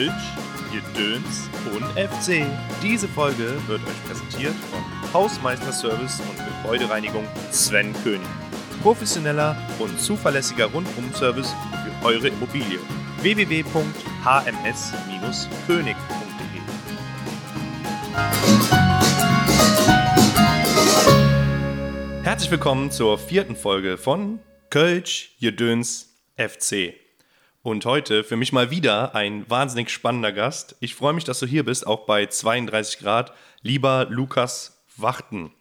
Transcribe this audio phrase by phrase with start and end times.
[0.00, 0.32] Kölsch,
[0.72, 2.46] Gedöns und FC.
[2.82, 4.80] Diese Folge wird euch präsentiert von
[5.12, 8.26] Hausmeister Service und Gebäudereinigung Sven König.
[8.82, 12.78] Professioneller und zuverlässiger Rundum-Service für eure Immobilie.
[13.20, 15.94] www.hms-könig.de
[22.22, 24.38] Herzlich willkommen zur vierten Folge von
[24.70, 26.94] Kölsch, Gedöns, FC.
[27.62, 30.76] Und heute für mich mal wieder ein wahnsinnig spannender Gast.
[30.80, 33.34] Ich freue mich, dass du hier bist, auch bei 32 Grad.
[33.60, 35.52] Lieber Lukas Wachten.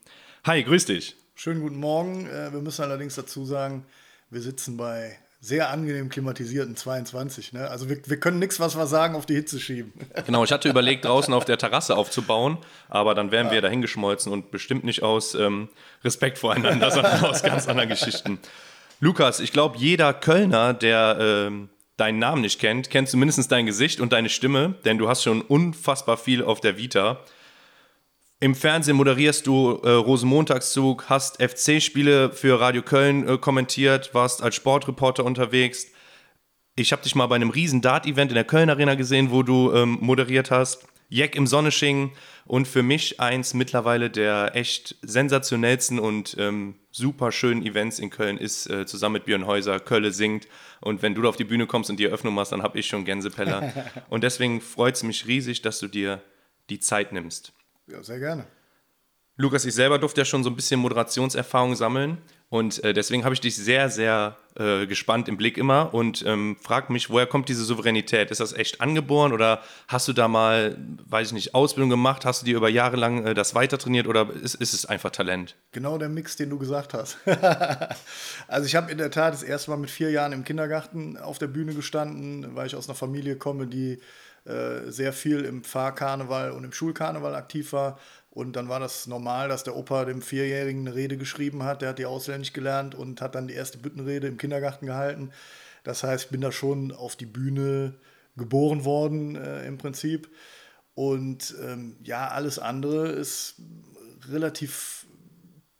[0.45, 1.17] Hi, grüß dich.
[1.35, 2.25] Schönen guten Morgen.
[2.25, 3.85] Äh, wir müssen allerdings dazu sagen,
[4.29, 7.51] wir sitzen bei sehr angenehm klimatisierten 22.
[7.51, 7.69] Ne?
[7.69, 9.91] Also wir, wir können nichts, was wir sagen, auf die Hitze schieben.
[10.25, 13.53] Genau, ich hatte überlegt, draußen auf der Terrasse aufzubauen, aber dann wären ja.
[13.53, 15.67] wir dahingeschmolzen und bestimmt nicht aus ähm,
[16.05, 18.39] Respekt voreinander, sondern aus ganz anderen Geschichten.
[19.01, 23.99] Lukas, ich glaube, jeder Kölner, der ähm, deinen Namen nicht kennt, kennt zumindest dein Gesicht
[23.99, 27.19] und deine Stimme, denn du hast schon unfassbar viel auf der Vita.
[28.41, 34.55] Im Fernsehen moderierst du äh, Rosenmontagszug, hast FC-Spiele für Radio Köln äh, kommentiert, warst als
[34.55, 35.87] Sportreporter unterwegs.
[36.75, 39.73] Ich habe dich mal bei einem riesen Dart-Event in der Köln Arena gesehen, wo du
[39.73, 40.87] ähm, moderiert hast.
[41.09, 42.11] Jack im Sonnesching
[42.45, 48.37] und für mich eins mittlerweile der echt sensationellsten und ähm, super schönen Events in Köln
[48.37, 50.47] ist äh, zusammen mit Björn Häuser Kölle singt
[50.81, 52.87] und wenn du da auf die Bühne kommst und die Eröffnung machst, dann habe ich
[52.87, 53.73] schon Gänsepeller
[54.09, 56.21] und deswegen freut es mich riesig, dass du dir
[56.69, 57.53] die Zeit nimmst.
[57.87, 58.45] Ja, sehr gerne.
[59.37, 62.17] Lukas, ich selber durfte ja schon so ein bisschen Moderationserfahrung sammeln
[62.49, 66.57] und äh, deswegen habe ich dich sehr, sehr äh, gespannt im Blick immer und ähm,
[66.59, 68.31] frag mich, woher kommt diese Souveränität?
[68.31, 72.25] Ist das echt angeboren oder hast du da mal, weiß ich nicht, Ausbildung gemacht?
[72.25, 75.11] Hast du dir über Jahre lang äh, das weiter trainiert oder ist, ist es einfach
[75.11, 75.55] Talent?
[75.73, 77.19] Genau der Mix, den du gesagt hast.
[78.47, 81.37] also ich habe in der Tat das erste Mal mit vier Jahren im Kindergarten auf
[81.37, 83.99] der Bühne gestanden, weil ich aus einer Familie komme, die
[84.45, 87.99] äh, sehr viel im Pfarrkarneval und im Schulkarneval aktiv war
[88.31, 91.81] und dann war das normal, dass der Opa dem Vierjährigen eine Rede geschrieben hat.
[91.81, 95.31] Der hat die auswendig gelernt und hat dann die erste Büttenrede im Kindergarten gehalten.
[95.83, 97.95] Das heißt, ich bin da schon auf die Bühne
[98.37, 100.29] geboren worden äh, im Prinzip.
[100.93, 103.55] Und ähm, ja, alles andere ist
[104.27, 105.07] relativ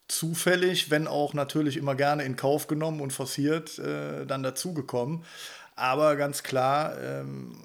[0.08, 5.24] zufällig, wenn auch natürlich immer gerne in Kauf genommen und forciert äh, dann dazugekommen.
[5.76, 7.56] Aber ganz klar, ähm,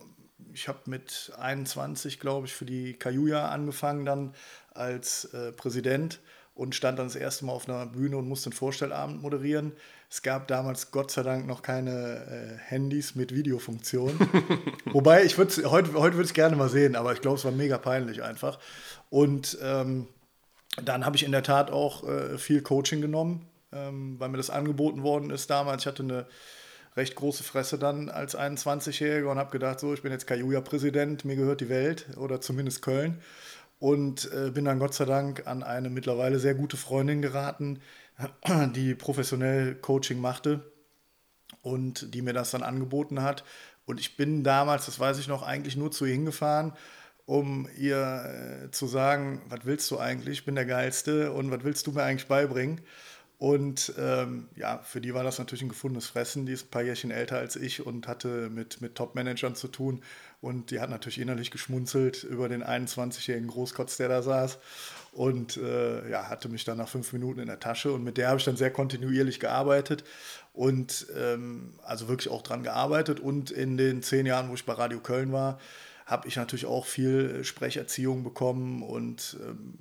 [0.53, 4.34] ich habe mit 21, glaube ich, für die Kajuja angefangen, dann
[4.75, 6.21] als äh, Präsident
[6.55, 9.73] und stand dann das erste Mal auf einer Bühne und musste einen Vorstellabend moderieren.
[10.09, 14.17] Es gab damals Gott sei Dank noch keine äh, Handys mit Videofunktion.
[14.93, 17.51] Wobei, ich würde heute, heute würde ich gerne mal sehen, aber ich glaube, es war
[17.51, 18.61] mega peinlich einfach.
[19.11, 20.07] Und ähm,
[20.85, 24.51] dann habe ich in der Tat auch äh, viel Coaching genommen, ähm, weil mir das
[24.51, 25.83] angeboten worden ist damals.
[25.83, 26.27] Ich hatte eine
[26.97, 31.35] recht große Fresse dann als 21-Jähriger und habe gedacht, so, ich bin jetzt Kajuja-Präsident, mir
[31.35, 33.21] gehört die Welt oder zumindest Köln
[33.79, 37.81] und äh, bin dann Gott sei Dank an eine mittlerweile sehr gute Freundin geraten,
[38.75, 40.73] die professionell Coaching machte
[41.62, 43.45] und die mir das dann angeboten hat.
[43.87, 46.73] Und ich bin damals, das weiß ich noch, eigentlich nur zu ihr hingefahren,
[47.27, 50.39] um ihr äh, zu sagen, was willst du eigentlich?
[50.39, 52.81] Ich bin der Geilste und was willst du mir eigentlich beibringen?
[53.44, 56.47] Und ähm, ja, für die war das natürlich ein gefundenes Fressen.
[56.47, 60.00] Die ist ein paar Jährchen älter als ich und hatte mit, mit Top-Managern zu tun.
[60.41, 64.56] Und die hat natürlich innerlich geschmunzelt über den 21-jährigen Großkotz, der da saß.
[65.12, 67.93] Und äh, ja, hatte mich dann nach fünf Minuten in der Tasche.
[67.93, 70.05] Und mit der habe ich dann sehr kontinuierlich gearbeitet.
[70.55, 73.21] Und ähm, also wirklich auch dran gearbeitet.
[73.21, 75.59] Und in den zehn Jahren, wo ich bei Radio Köln war,
[76.06, 79.75] habe ich natürlich auch viel Sprecherziehung bekommen und ähm,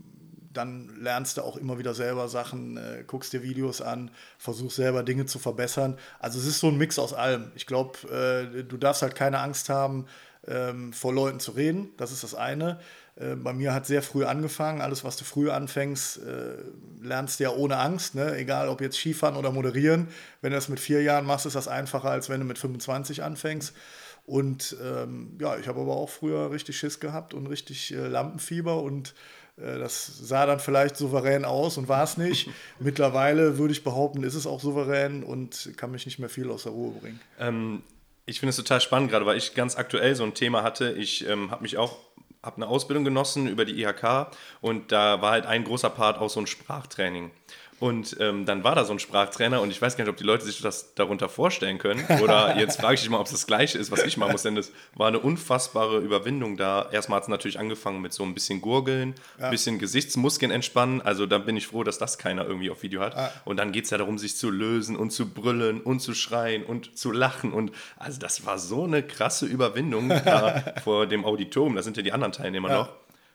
[0.53, 5.03] dann lernst du auch immer wieder selber Sachen, äh, guckst dir Videos an, versuchst selber
[5.03, 5.97] Dinge zu verbessern.
[6.19, 7.52] Also es ist so ein Mix aus allem.
[7.56, 10.06] Ich glaube, äh, du darfst halt keine Angst haben,
[10.47, 11.90] ähm, vor Leuten zu reden.
[11.97, 12.80] Das ist das eine.
[13.16, 14.81] Äh, bei mir hat sehr früh angefangen.
[14.81, 16.56] Alles, was du früh anfängst, äh,
[17.02, 18.16] lernst du ja ohne Angst.
[18.16, 18.36] Ne?
[18.36, 20.08] Egal, ob jetzt Skifahren oder moderieren.
[20.42, 23.24] Wenn du das mit vier Jahren machst, ist das einfacher, als wenn du mit 25
[23.24, 23.74] anfängst.
[24.25, 28.81] Und ähm, ja, ich habe aber auch früher richtig Schiss gehabt und richtig äh, Lampenfieber
[28.81, 29.13] und
[29.55, 32.50] das sah dann vielleicht souverän aus und war es nicht.
[32.79, 36.63] Mittlerweile würde ich behaupten, ist es auch souverän und kann mich nicht mehr viel aus
[36.63, 37.19] der Ruhe bringen.
[37.39, 37.83] Ähm,
[38.25, 40.91] ich finde es total spannend gerade, weil ich ganz aktuell so ein Thema hatte.
[40.94, 41.97] Ich ähm, habe mich auch
[42.44, 44.27] habe eine Ausbildung genossen über die IHK
[44.59, 47.31] und da war halt ein großer Part auch so ein Sprachtraining.
[47.83, 50.24] Und ähm, dann war da so ein Sprachtrainer und ich weiß gar nicht, ob die
[50.24, 52.01] Leute sich das darunter vorstellen können.
[52.21, 54.44] Oder jetzt frage ich dich mal, ob es das Gleiche ist, was ich machen muss.
[54.44, 56.88] Denn das war eine unfassbare Überwindung da.
[56.94, 59.50] Erstmal hat es natürlich angefangen mit so ein bisschen Gurgeln, ein ja.
[59.50, 61.01] bisschen Gesichtsmuskeln entspannen.
[61.01, 63.15] Also da bin ich froh, dass das keiner irgendwie auf Video hat.
[63.15, 63.33] Ja.
[63.44, 66.63] Und dann geht es ja darum, sich zu lösen und zu brüllen und zu schreien
[66.63, 67.51] und zu lachen.
[67.51, 71.75] Und also das war so eine krasse Überwindung da vor dem Auditorium.
[71.75, 72.77] Da sind ja die anderen Teilnehmer ja.
[72.77, 72.89] noch.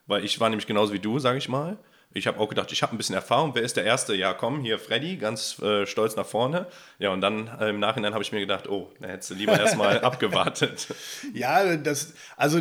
[0.06, 1.76] Weil ich war nämlich genauso wie du, sage ich mal.
[2.14, 3.54] Ich habe auch gedacht, ich habe ein bisschen Erfahrung.
[3.54, 4.14] Wer ist der Erste?
[4.14, 6.66] Ja, komm, hier Freddy, ganz äh, stolz nach vorne.
[6.98, 9.58] Ja, und dann äh, im Nachhinein habe ich mir gedacht, oh, da hättest du lieber
[9.58, 10.86] erstmal abgewartet.
[11.34, 12.60] Ja, das, also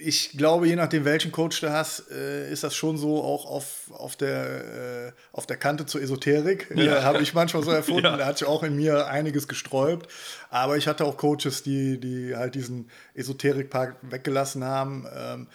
[0.00, 3.90] ich glaube, je nachdem, welchen Coach du hast, äh, ist das schon so auch auf,
[3.92, 6.68] auf, der, äh, auf der Kante zur Esoterik.
[6.74, 6.98] Ja.
[6.98, 8.04] Äh, habe ich manchmal so erfunden.
[8.04, 8.16] Ja.
[8.16, 10.10] Da hat sich auch in mir einiges gesträubt.
[10.50, 15.06] Aber ich hatte auch Coaches, die, die halt diesen Esoterik-Part weggelassen haben.
[15.14, 15.46] Ähm,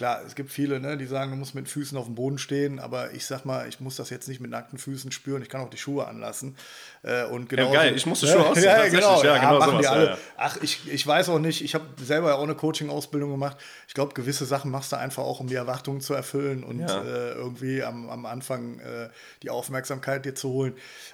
[0.00, 2.78] Klar, es gibt viele, ne, die sagen, du musst mit Füßen auf dem Boden stehen,
[2.78, 5.60] aber ich sag mal, ich muss das jetzt nicht mit nackten Füßen spüren, ich kann
[5.60, 6.56] auch die Schuhe anlassen.
[7.02, 8.64] Äh, und genau ja, geil, ich muss die Schuhe ausziehen.
[8.70, 10.06] Ja, genau, ja, genau machen sowas, alle.
[10.06, 13.58] Ja, Ach, ich, ich weiß auch nicht, ich habe selber auch eine Coaching-Ausbildung gemacht.
[13.88, 17.32] Ich glaube, gewisse Sachen machst du einfach auch, um die Erwartungen zu erfüllen und äh,
[17.32, 19.10] irgendwie am, am Anfang äh,
[19.42, 20.72] die Aufmerksamkeit dir zu holen.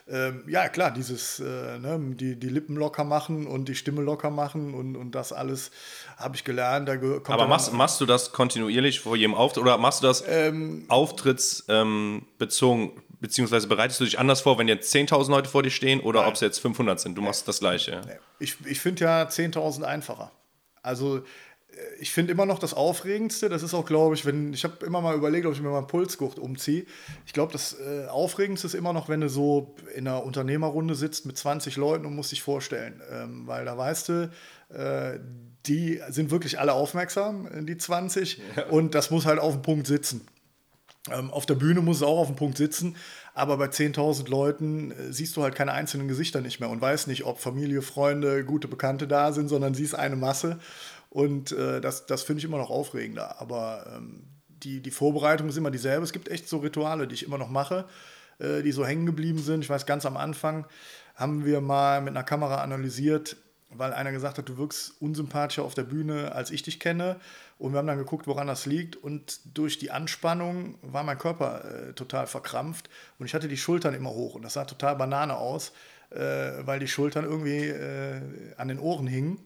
[0.09, 1.45] Ähm, ja, klar, dieses, äh,
[1.81, 5.73] ne, die, die Lippen locker machen und die Stimme locker machen und, und das alles
[6.17, 6.89] habe ich gelernt.
[6.89, 12.85] aber machst, machst du das kontinuierlich vor jedem Auftritt oder machst du das ähm, auftrittsbezogen,
[12.85, 16.27] ähm, beziehungsweise bereitest du dich anders vor, wenn jetzt 10.000 Leute vor dir stehen oder
[16.27, 17.17] ob es jetzt 500 sind?
[17.17, 18.01] Du machst das Gleiche.
[18.39, 20.33] Ich, ich finde ja 10.000 einfacher.
[20.83, 21.23] Also
[21.99, 25.01] ich finde immer noch das Aufregendste, das ist auch, glaube ich, wenn, ich habe immer
[25.01, 26.87] mal überlegt, ob ich mir mal einen Pulsgurt umziehe.
[27.27, 31.27] Ich glaube, das äh, Aufregendste ist immer noch, wenn du so in einer Unternehmerrunde sitzt
[31.27, 33.03] mit 20 Leuten und musst dich vorstellen.
[33.11, 34.31] Ähm, weil da weißt du,
[34.71, 35.19] äh,
[35.67, 38.67] die sind wirklich alle aufmerksam, äh, die 20, ja.
[38.67, 40.27] und das muss halt auf dem Punkt sitzen.
[41.11, 42.97] Ähm, auf der Bühne muss es auch auf dem Punkt sitzen,
[43.35, 47.07] aber bei 10.000 Leuten äh, siehst du halt keine einzelnen Gesichter nicht mehr und weißt
[47.07, 50.59] nicht, ob Familie, Freunde, gute Bekannte da sind, sondern siehst eine Masse.
[51.11, 53.41] Und äh, das, das finde ich immer noch aufregender.
[53.41, 56.05] Aber ähm, die, die Vorbereitung ist immer dieselbe.
[56.05, 57.87] Es gibt echt so Rituale, die ich immer noch mache,
[58.39, 59.63] äh, die so hängen geblieben sind.
[59.63, 60.67] Ich weiß, ganz am Anfang
[61.15, 63.37] haben wir mal mit einer Kamera analysiert,
[63.71, 67.17] weil einer gesagt hat, du wirkst unsympathischer auf der Bühne, als ich dich kenne.
[67.59, 68.97] Und wir haben dann geguckt, woran das liegt.
[68.97, 72.89] Und durch die Anspannung war mein Körper äh, total verkrampft.
[73.19, 74.35] Und ich hatte die Schultern immer hoch.
[74.35, 75.73] Und das sah total Banane aus,
[76.11, 78.21] äh, weil die Schultern irgendwie äh,
[78.57, 79.39] an den Ohren hingen.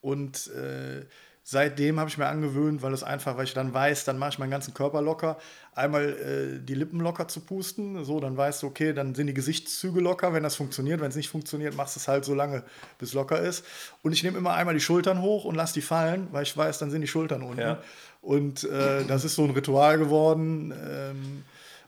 [0.00, 1.06] Und äh,
[1.46, 4.38] seitdem habe ich mir angewöhnt, weil es einfach, weil ich dann weiß, dann mache ich
[4.38, 5.36] meinen ganzen Körper locker,
[5.74, 9.34] einmal äh, die Lippen locker zu pusten, so, dann weißt du, okay, dann sind die
[9.34, 11.00] Gesichtszüge locker, wenn das funktioniert.
[11.00, 12.64] Wenn es nicht funktioniert, machst du es halt so lange,
[12.98, 13.64] bis locker ist.
[14.02, 16.78] Und ich nehme immer einmal die Schultern hoch und lasse die fallen, weil ich weiß,
[16.78, 17.60] dann sind die Schultern unten.
[17.60, 17.78] Ja.
[18.22, 20.72] Und äh, das ist so ein Ritual geworden.
[20.72, 21.42] Ähm,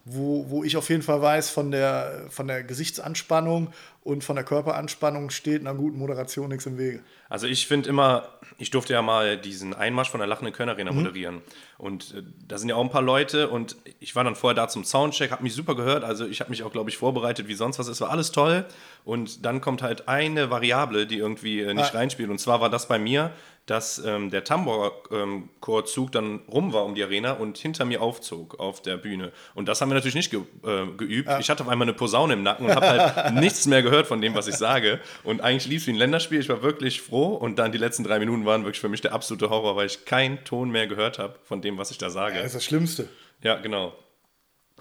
[0.09, 3.73] wo, wo ich auf jeden Fall weiß, von der, von der Gesichtsanspannung
[4.05, 7.01] und von der Körperanspannung steht einer guten Moderation nichts im Wege.
[7.29, 10.93] Also ich finde immer, ich durfte ja mal diesen Einmarsch von der Lachenden Köln Arena
[10.93, 10.99] mhm.
[10.99, 11.43] moderieren.
[11.77, 14.69] Und äh, da sind ja auch ein paar Leute und ich war dann vorher da
[14.69, 16.05] zum Soundcheck, habe mich super gehört.
[16.05, 17.89] Also ich habe mich auch, glaube ich, vorbereitet wie sonst was.
[17.89, 18.65] Es war alles toll.
[19.05, 21.99] Und dann kommt halt eine Variable, die irgendwie äh, nicht ah.
[21.99, 22.31] reinspielt.
[22.31, 23.33] Und zwar war das bei mir,
[23.67, 28.81] dass ähm, der Tambour-Chorzug dann rum war um die Arena und hinter mir aufzog auf
[28.81, 29.33] der Bühne.
[29.55, 31.29] Und das haben wir natürlich nicht ge äh, geübt.
[31.29, 31.41] Ja.
[31.41, 34.21] Ich hatte auf einmal eine Posaune im Nacken und habe halt nichts mehr gehört von
[34.21, 35.01] dem, was ich sage.
[35.25, 36.39] Und eigentlich lief es wie ein Länderspiel.
[36.39, 37.35] Ich war wirklich froh.
[37.35, 40.05] Und dann die letzten drei Minuten waren wirklich für mich der absolute Horror, weil ich
[40.05, 42.37] keinen Ton mehr gehört habe von dem, was ich da sage.
[42.37, 43.09] Ja, das ist das Schlimmste.
[43.43, 43.93] Ja, genau.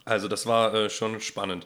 [0.04, 1.66] Also das war äh, schon spannend.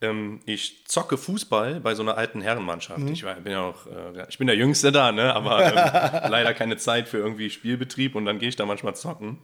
[0.00, 3.00] Ähm, ich zocke Fußball bei so einer alten Herrenmannschaft.
[3.00, 3.12] Mhm.
[3.12, 5.34] Ich, war, bin ja auch, äh, ich bin der Jüngste da, ne?
[5.34, 5.74] aber ähm,
[6.30, 9.38] leider keine Zeit für irgendwie Spielbetrieb und dann gehe ich da manchmal zocken.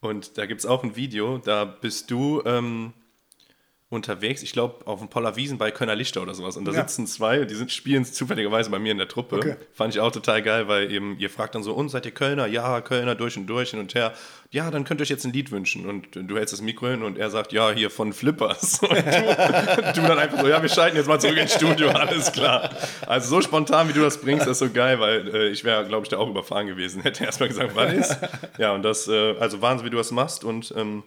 [0.00, 2.92] Und da gibt es auch ein Video, da bist du ähm,
[3.88, 6.56] unterwegs, ich glaube, auf dem Poller Wiesen bei Kölner Lichter oder sowas.
[6.56, 6.80] Und da ja.
[6.80, 9.36] sitzen zwei, die sind, spielen zufälligerweise bei mir in der Truppe.
[9.36, 9.56] Okay.
[9.72, 12.46] Fand ich auch total geil, weil eben, ihr fragt dann so, und seid ihr Kölner?
[12.48, 14.12] Ja, Kölner, durch und durch, hin und her.
[14.50, 15.86] Ja, dann könnt ihr euch jetzt ein Lied wünschen.
[15.86, 18.80] Und du hältst das Mikro hin und er sagt, ja, hier von Flippers.
[18.82, 22.32] Und du, du dann einfach so, ja, wir schalten jetzt mal zurück ins Studio, alles
[22.32, 22.70] klar.
[23.06, 26.04] Also so spontan, wie du das bringst, ist so geil, weil äh, ich wäre, glaube
[26.04, 27.02] ich, da auch überfahren gewesen.
[27.02, 28.18] Hätte erstmal gesagt, was ist?
[28.58, 31.02] Ja, und das, äh, also Wahnsinn, wie du das machst und ähm,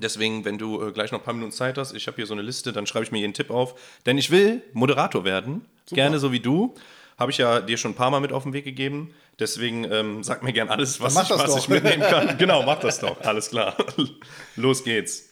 [0.00, 2.34] Deswegen, wenn du äh, gleich noch ein paar Minuten Zeit hast, ich habe hier so
[2.34, 3.78] eine Liste, dann schreibe ich mir jeden Tipp auf.
[4.06, 5.96] Denn ich will Moderator werden, Super.
[5.96, 6.74] gerne so wie du.
[7.16, 9.14] Habe ich ja dir schon ein paar Mal mit auf den Weg gegeben.
[9.38, 12.38] Deswegen ähm, sag mir gern alles, was, ich, was ich, mitnehmen kann.
[12.38, 13.20] genau, mach das doch.
[13.20, 13.76] Alles klar.
[14.56, 15.28] Los geht's.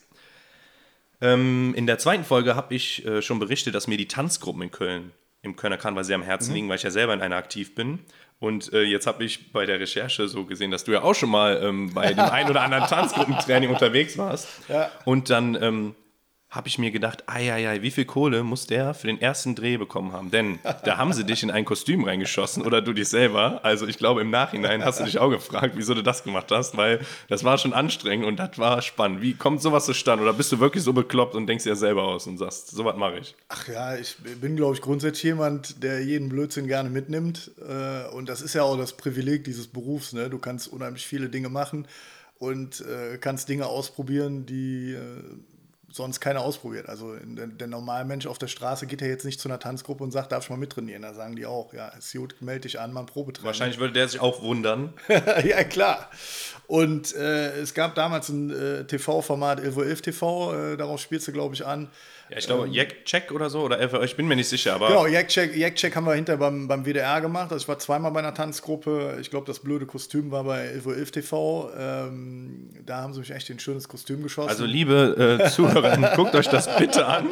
[1.20, 4.70] Ähm, in der zweiten Folge habe ich äh, schon berichtet, dass mir die Tanzgruppen in
[4.70, 6.54] Köln im Kölner Karneval sehr am Herzen mhm.
[6.54, 8.00] liegen, weil ich ja selber in einer aktiv bin.
[8.38, 11.30] Und äh, jetzt habe ich bei der Recherche so gesehen, dass du ja auch schon
[11.30, 14.48] mal ähm, bei dem ein oder anderen Tanzgruppentraining unterwegs warst.
[14.68, 14.90] Ja.
[15.04, 15.94] Und dann ähm,
[16.52, 20.12] habe ich mir gedacht, ei, wie viel Kohle muss der für den ersten Dreh bekommen
[20.12, 20.30] haben?
[20.30, 23.60] Denn da haben sie dich in ein Kostüm reingeschossen oder du dich selber.
[23.62, 26.76] Also ich glaube, im Nachhinein hast du dich auch gefragt, wieso du das gemacht hast,
[26.76, 29.22] weil das war schon anstrengend und das war spannend.
[29.22, 30.24] Wie kommt sowas zustande?
[30.24, 33.20] Oder bist du wirklich so bekloppt und denkst dir selber aus und sagst, sowas mache
[33.20, 33.34] ich?
[33.48, 37.50] Ach ja, ich bin, glaube ich, grundsätzlich jemand, der jeden Blödsinn gerne mitnimmt.
[37.66, 40.12] Äh, und das ist ja auch das Privileg dieses Berufs.
[40.12, 40.28] Ne?
[40.28, 41.88] Du kannst unheimlich viele Dinge machen
[42.38, 45.00] und äh, kannst Dinge ausprobieren, die äh,
[45.92, 46.88] sonst keiner ausprobiert.
[46.88, 50.02] Also der, der normale Mensch auf der Straße geht ja jetzt nicht zu einer Tanzgruppe
[50.04, 51.02] und sagt, darf ich mal mittrainieren?
[51.02, 53.46] Da sagen die auch, ja, ist gut, melde dich an, mal Probetraining.
[53.46, 54.94] Wahrscheinlich würde der sich auch wundern.
[55.44, 56.10] ja, klar.
[56.72, 61.54] Und äh, es gab damals ein äh, TV-Format, 11.11 TV, äh, darauf spielst du, glaube
[61.54, 61.90] ich, an.
[62.30, 64.88] Ja, ich glaube, ähm, Check oder so, oder ich bin mir nicht sicher, aber.
[64.88, 67.52] Genau, Jack Check haben wir hinterher beim, beim WDR gemacht.
[67.52, 69.18] Also ich war zweimal bei einer Tanzgruppe.
[69.20, 71.70] Ich glaube, das blöde Kostüm war bei 11 TV.
[71.78, 74.48] Ähm, da haben sie mich echt ein schönes Kostüm geschossen.
[74.48, 77.28] Also, liebe äh, Zuhörer, guckt euch das bitte an.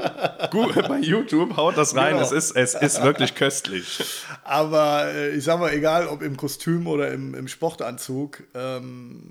[0.51, 2.17] bei YouTube, haut das rein.
[2.17, 2.23] Genau.
[2.23, 4.05] Es, ist, es ist wirklich köstlich.
[4.45, 9.30] Aber äh, ich sag mal, egal ob im Kostüm oder im, im Sportanzug, ähm,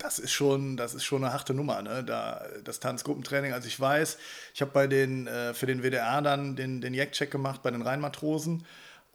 [0.00, 2.02] das ist schon, das ist schon eine harte Nummer, ne?
[2.02, 3.52] Da, das Tanzgruppentraining.
[3.52, 4.18] Also ich weiß,
[4.54, 7.82] ich habe bei den, äh, für den WDR dann den, den Jack-Check gemacht bei den
[7.82, 8.66] Rheinmatrosen.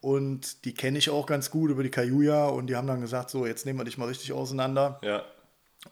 [0.01, 3.32] Und die kenne ich auch ganz gut über die Kajuja und die haben dann gesagt,
[3.32, 5.00] so, jetzt nehmen wir dich mal richtig auseinander.
[5.01, 5.24] Ja.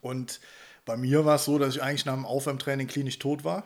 [0.02, 0.40] Und
[0.86, 3.64] bei mir war es so, dass ich eigentlich nach dem Aufwärmtraining klinisch tot war.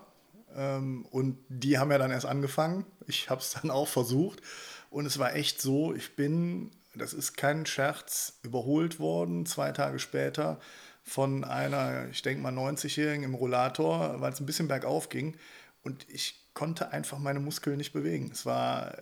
[0.55, 2.86] Ähm, und die haben ja dann erst angefangen.
[3.07, 4.41] Ich habe es dann auch versucht.
[4.89, 10.00] Und es war echt so, ich bin, das ist kein Scherz, überholt worden, zwei Tage
[10.00, 10.60] später
[11.07, 15.37] von einer, ich denke mal, 90-Jährigen im Rollator, weil es ein bisschen bergauf ging.
[15.81, 18.29] Und ich konnte einfach meine Muskeln nicht bewegen.
[18.33, 18.93] Es war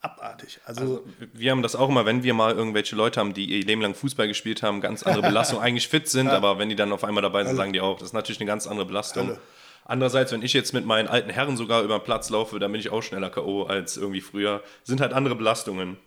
[0.00, 0.58] abartig.
[0.66, 3.64] Also, also, wir haben das auch immer, wenn wir mal irgendwelche Leute haben, die ihr
[3.64, 6.32] Leben lang Fußball gespielt haben, ganz andere Belastung, eigentlich fit sind, ja.
[6.32, 7.56] aber wenn die dann auf einmal dabei sind, alle.
[7.56, 9.28] sagen die auch, das ist natürlich eine ganz andere Belastung.
[9.28, 9.40] Alle.
[9.84, 12.80] Andererseits, wenn ich jetzt mit meinen alten Herren sogar über den Platz laufe, dann bin
[12.80, 13.64] ich auch schneller K.O.
[13.64, 14.62] als irgendwie früher.
[14.82, 15.98] Sind halt andere Belastungen.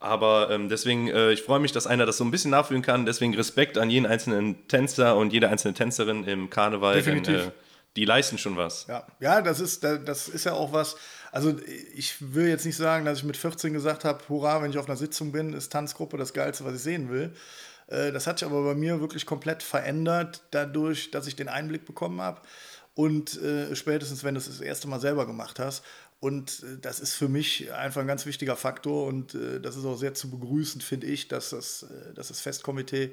[0.00, 3.04] Aber ähm, deswegen, äh, ich freue mich, dass einer das so ein bisschen nachfühlen kann.
[3.04, 6.94] Deswegen Respekt an jeden einzelnen Tänzer und jede einzelne Tänzerin im Karneval.
[6.94, 7.36] Definitiv.
[7.36, 7.52] Denn, äh,
[7.96, 8.86] die leisten schon was.
[8.86, 10.96] Ja, ja das, ist, das ist ja auch was.
[11.32, 11.54] Also
[11.94, 14.88] ich will jetzt nicht sagen, dass ich mit 14 gesagt habe, hurra, wenn ich auf
[14.88, 17.34] einer Sitzung bin, ist Tanzgruppe das Geilste, was ich sehen will.
[17.88, 21.84] Äh, das hat sich aber bei mir wirklich komplett verändert, dadurch, dass ich den Einblick
[21.84, 22.40] bekommen habe
[22.94, 25.84] und äh, spätestens, wenn du es das erste Mal selber gemacht hast.
[26.20, 29.86] Und äh, das ist für mich einfach ein ganz wichtiger Faktor und äh, das ist
[29.86, 33.12] auch sehr zu begrüßen, finde ich, dass das, äh, dass das Festkomitee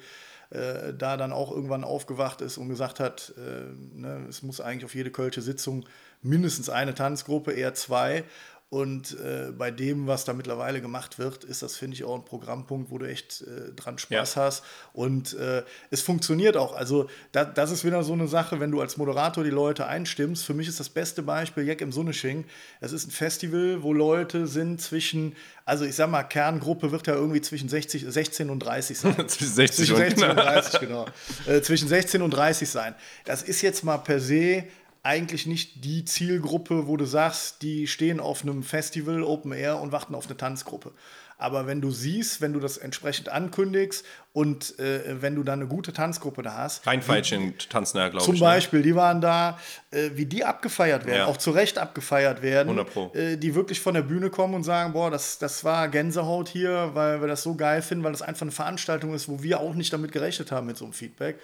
[0.49, 5.11] da dann auch irgendwann aufgewacht ist und gesagt hat, ne, es muss eigentlich auf jede
[5.11, 5.85] kölsche Sitzung
[6.21, 8.23] mindestens eine Tanzgruppe, eher zwei.
[8.69, 12.25] Und äh, bei dem, was da mittlerweile gemacht wird, ist das, finde ich, auch ein
[12.25, 14.41] Programmpunkt, wo du echt äh, dran Spaß ja.
[14.41, 14.61] hast.
[14.91, 16.75] Und äh, es funktioniert auch.
[16.75, 20.43] Also, da, das ist wieder so eine Sache, wenn du als Moderator die Leute einstimmst.
[20.43, 22.43] Für mich ist das beste Beispiel Jack im Sonnesching.
[22.81, 25.33] Es ist ein Festival, wo Leute sind zwischen,
[25.63, 29.15] also ich sag mal, Kerngruppe wird ja irgendwie zwischen 60, 16 und 30 sein.
[29.29, 31.05] zwischen 60 zwischen 16 und 30, genau.
[31.45, 32.95] Äh, zwischen 16 und 30 sein.
[33.23, 34.65] Das ist jetzt mal per se
[35.07, 39.93] eigentlich nicht die Zielgruppe, wo du sagst, die stehen auf einem Festival Open Air und
[39.93, 40.91] warten auf eine Tanzgruppe.
[41.37, 45.69] Aber wenn du siehst, wenn du das entsprechend ankündigst und äh, wenn du dann eine
[45.69, 46.85] gute Tanzgruppe da hast.
[46.85, 48.25] Rheinfeilchen tanzen ja, glaube ich.
[48.25, 48.41] Zum ne?
[48.41, 48.83] Beispiel, ne?
[48.83, 49.59] die waren da,
[49.91, 51.25] äh, wie die abgefeiert werden, ja.
[51.27, 52.69] auch zu Recht abgefeiert werden.
[52.69, 53.11] 100 Pro.
[53.13, 56.89] Äh, die wirklich von der Bühne kommen und sagen: Boah, das, das war Gänsehaut hier,
[56.93, 59.75] weil wir das so geil finden, weil das einfach eine Veranstaltung ist, wo wir auch
[59.75, 61.37] nicht damit gerechnet haben mit so einem Feedback.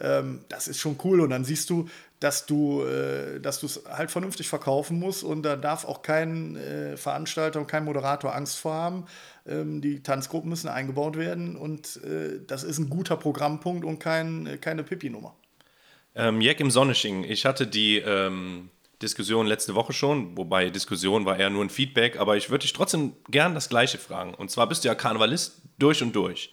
[0.00, 1.20] Ähm, das ist schon cool.
[1.20, 1.88] Und dann siehst du,
[2.20, 7.60] dass du äh, es halt vernünftig verkaufen musst und da darf auch kein äh, Veranstalter
[7.60, 9.06] und kein Moderator Angst vor haben.
[9.46, 14.46] Ähm, die Tanzgruppen müssen eingebaut werden und äh, das ist ein guter Programmpunkt und kein,
[14.46, 15.34] äh, keine Pipi-Nummer.
[16.14, 18.70] Ähm, Jack im Sonnesching, ich hatte die ähm,
[19.02, 22.72] Diskussion letzte Woche schon, wobei Diskussion war eher nur ein Feedback, aber ich würde dich
[22.72, 24.32] trotzdem gern das Gleiche fragen.
[24.32, 26.52] Und zwar bist du ja Karnevalist durch und durch.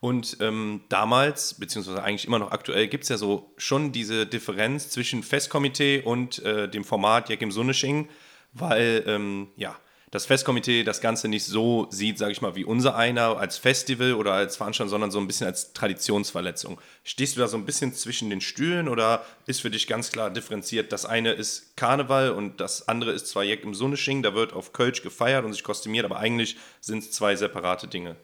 [0.00, 4.90] Und ähm, damals, beziehungsweise eigentlich immer noch aktuell, gibt es ja so schon diese Differenz
[4.90, 8.08] zwischen Festkomitee und äh, dem Format Jack im Sunnesching,
[8.52, 9.76] weil ähm, ja,
[10.10, 14.14] das Festkomitee das Ganze nicht so sieht, sage ich mal, wie unser einer als Festival
[14.14, 16.80] oder als Veranstaltung, sondern so ein bisschen als Traditionsverletzung.
[17.04, 20.30] Stehst du da so ein bisschen zwischen den Stühlen oder ist für dich ganz klar
[20.30, 24.52] differenziert, das eine ist Karneval und das andere ist zwar Jack im Sunnesching, da wird
[24.52, 28.16] auf Kölsch gefeiert und sich kostümiert, aber eigentlich sind es zwei separate Dinge.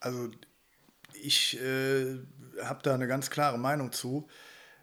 [0.00, 0.30] Also
[1.22, 2.18] ich äh,
[2.62, 4.28] habe da eine ganz klare Meinung zu.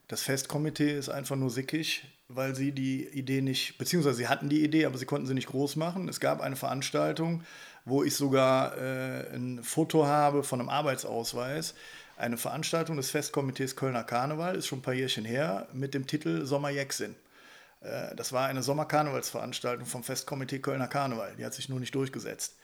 [0.08, 4.64] Das Festkomitee ist einfach nur sickig, weil sie die Idee nicht, beziehungsweise sie hatten die
[4.64, 6.10] Idee, aber sie konnten sie nicht groß machen.
[6.10, 7.44] Es gab eine Veranstaltung,
[7.86, 11.76] wo ich sogar äh, ein Foto habe von einem Arbeitsausweis.
[12.18, 16.46] Eine Veranstaltung des Festkomitees Kölner Karneval, ist schon ein paar Jährchen her, mit dem Titel
[16.46, 17.16] Sommer Sommerjäcksinn.
[17.82, 21.36] Äh, das war eine Sommerkarnevalsveranstaltung vom Festkomitee Kölner Karneval.
[21.38, 22.56] Die hat sich nur nicht durchgesetzt.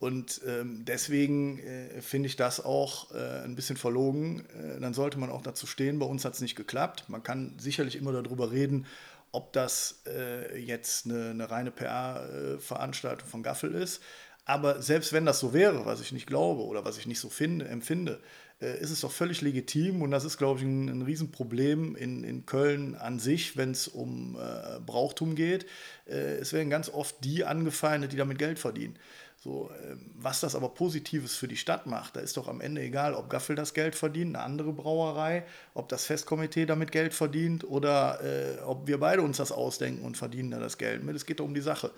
[0.00, 4.46] Und ähm, deswegen äh, finde ich das auch äh, ein bisschen verlogen.
[4.58, 5.98] Äh, dann sollte man auch dazu stehen.
[5.98, 7.04] Bei uns hat es nicht geklappt.
[7.08, 8.86] Man kann sicherlich immer darüber reden,
[9.30, 14.00] ob das äh, jetzt eine, eine reine PR-Veranstaltung von Gaffel ist.
[14.46, 17.28] Aber selbst wenn das so wäre, was ich nicht glaube oder was ich nicht so
[17.28, 18.20] finde, empfinde,
[18.60, 22.24] äh, ist es doch völlig legitim und das ist, glaube ich, ein, ein Riesenproblem in,
[22.24, 25.66] in Köln an sich, wenn es um äh, Brauchtum geht.
[26.06, 28.98] Äh, es werden ganz oft die angefeindet, die damit Geld verdienen.
[29.42, 32.82] So, ähm, was das aber Positives für die Stadt macht, da ist doch am Ende
[32.82, 37.64] egal, ob Gaffel das Geld verdient, eine andere Brauerei, ob das Festkomitee damit Geld verdient
[37.64, 41.40] oder äh, ob wir beide uns das ausdenken und verdienen da das Geld Es geht
[41.40, 41.90] doch um die Sache.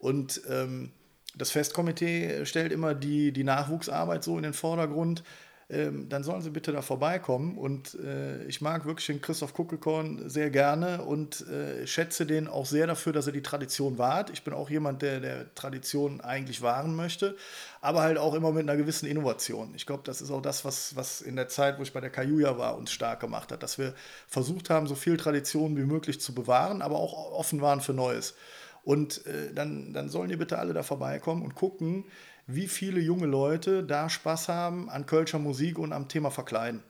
[0.00, 0.90] Und ähm,
[1.36, 5.22] das Festkomitee stellt immer die, die Nachwuchsarbeit so in den Vordergrund
[5.70, 7.56] ähm, dann sollen sie bitte da vorbeikommen.
[7.56, 12.66] Und äh, ich mag wirklich den Christoph Kuckelkorn sehr gerne und äh, schätze den auch
[12.66, 14.30] sehr dafür, dass er die Tradition wahrt.
[14.30, 17.36] Ich bin auch jemand, der der Tradition eigentlich wahren möchte,
[17.80, 19.72] aber halt auch immer mit einer gewissen Innovation.
[19.76, 22.10] Ich glaube, das ist auch das, was, was in der Zeit, wo ich bei der
[22.10, 23.94] Kajuja war, uns stark gemacht hat, dass wir
[24.26, 28.34] versucht haben, so viel Tradition wie möglich zu bewahren, aber auch offen waren für Neues.
[28.82, 32.06] Und äh, dann, dann sollen die bitte alle da vorbeikommen und gucken,
[32.54, 36.82] wie viele junge Leute da Spaß haben an Kölscher Musik und am Thema Verkleiden.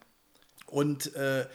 [0.66, 1.46] Und äh,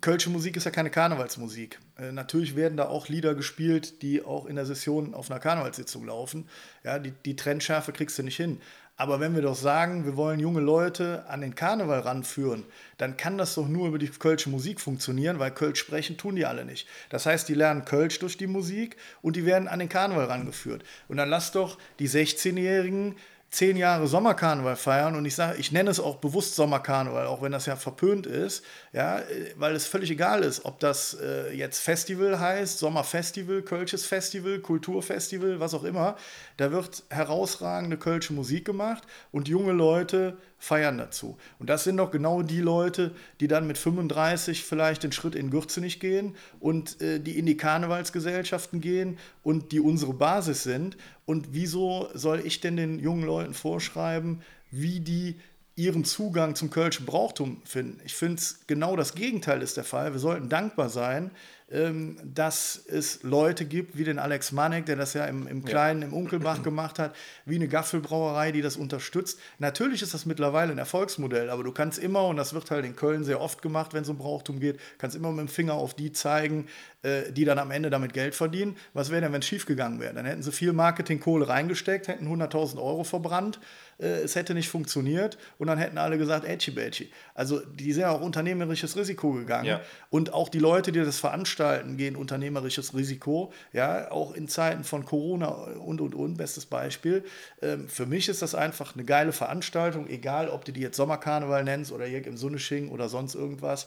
[0.00, 1.78] Kölsche Musik ist ja keine Karnevalsmusik.
[1.98, 6.06] Äh, natürlich werden da auch Lieder gespielt, die auch in der Session auf einer Karnevalssitzung
[6.06, 6.48] laufen.
[6.82, 8.60] Ja, die, die Trennschärfe kriegst du nicht hin.
[9.00, 12.66] Aber wenn wir doch sagen, wir wollen junge Leute an den Karneval ranführen,
[12.98, 16.44] dann kann das doch nur über die Kölsche Musik funktionieren, weil Kölsch sprechen tun die
[16.44, 16.86] alle nicht.
[17.08, 20.84] Das heißt, die lernen Kölsch durch die Musik und die werden an den Karneval rangeführt.
[21.08, 23.16] Und dann lass doch die 16-Jährigen
[23.50, 27.50] zehn Jahre Sommerkarneval feiern und ich sage, ich nenne es auch bewusst Sommerkarneval, auch wenn
[27.50, 29.20] das ja verpönt ist, ja,
[29.56, 35.58] weil es völlig egal ist, ob das äh, jetzt Festival heißt, Sommerfestival, Kölsches Festival, Kulturfestival,
[35.58, 36.16] was auch immer.
[36.58, 39.02] Da wird herausragende Kölsche Musik gemacht
[39.32, 41.38] und junge Leute feiern dazu.
[41.58, 45.50] Und das sind doch genau die Leute, die dann mit 35 vielleicht den Schritt in
[45.50, 50.98] Gürze nicht gehen und äh, die in die Karnevalsgesellschaften gehen und die unsere Basis sind.
[51.24, 55.40] Und wieso soll ich denn den jungen Leuten vorschreiben, wie die
[55.76, 57.98] ihren Zugang zum Kölschen Brauchtum finden?
[58.04, 60.12] Ich finde es genau das Gegenteil ist der Fall.
[60.12, 61.30] Wir sollten dankbar sein,
[61.70, 66.08] dass es Leute gibt, wie den Alex Manek, der das ja im, im Kleinen, ja.
[66.08, 69.38] im Unkelbach gemacht hat, wie eine Gaffelbrauerei, die das unterstützt.
[69.60, 72.96] Natürlich ist das mittlerweile ein Erfolgsmodell, aber du kannst immer, und das wird halt in
[72.96, 75.94] Köln sehr oft gemacht, wenn es um Brauchtum geht, kannst immer mit dem Finger auf
[75.94, 76.66] die zeigen,
[77.02, 78.76] äh, die dann am Ende damit Geld verdienen.
[78.92, 80.12] Was wäre denn, wenn es schiefgegangen wäre?
[80.12, 83.60] Dann hätten sie viel Marketingkohle reingesteckt, hätten 100.000 Euro verbrannt,
[84.00, 87.10] äh, es hätte nicht funktioniert und dann hätten alle gesagt, Ätschi Bätschi.
[87.34, 89.66] Also die sind ja auch unternehmerisches Risiko gegangen.
[89.66, 89.80] Ja.
[90.10, 93.52] Und auch die Leute, die das veranstalten, gehen unternehmerisches Risiko.
[93.72, 97.24] Ja, auch in Zeiten von Corona und und und, bestes Beispiel.
[97.62, 101.64] Ähm, für mich ist das einfach eine geile Veranstaltung, egal ob du die jetzt Sommerkarneval
[101.64, 103.86] nennst oder hier im Sunnesching oder sonst irgendwas,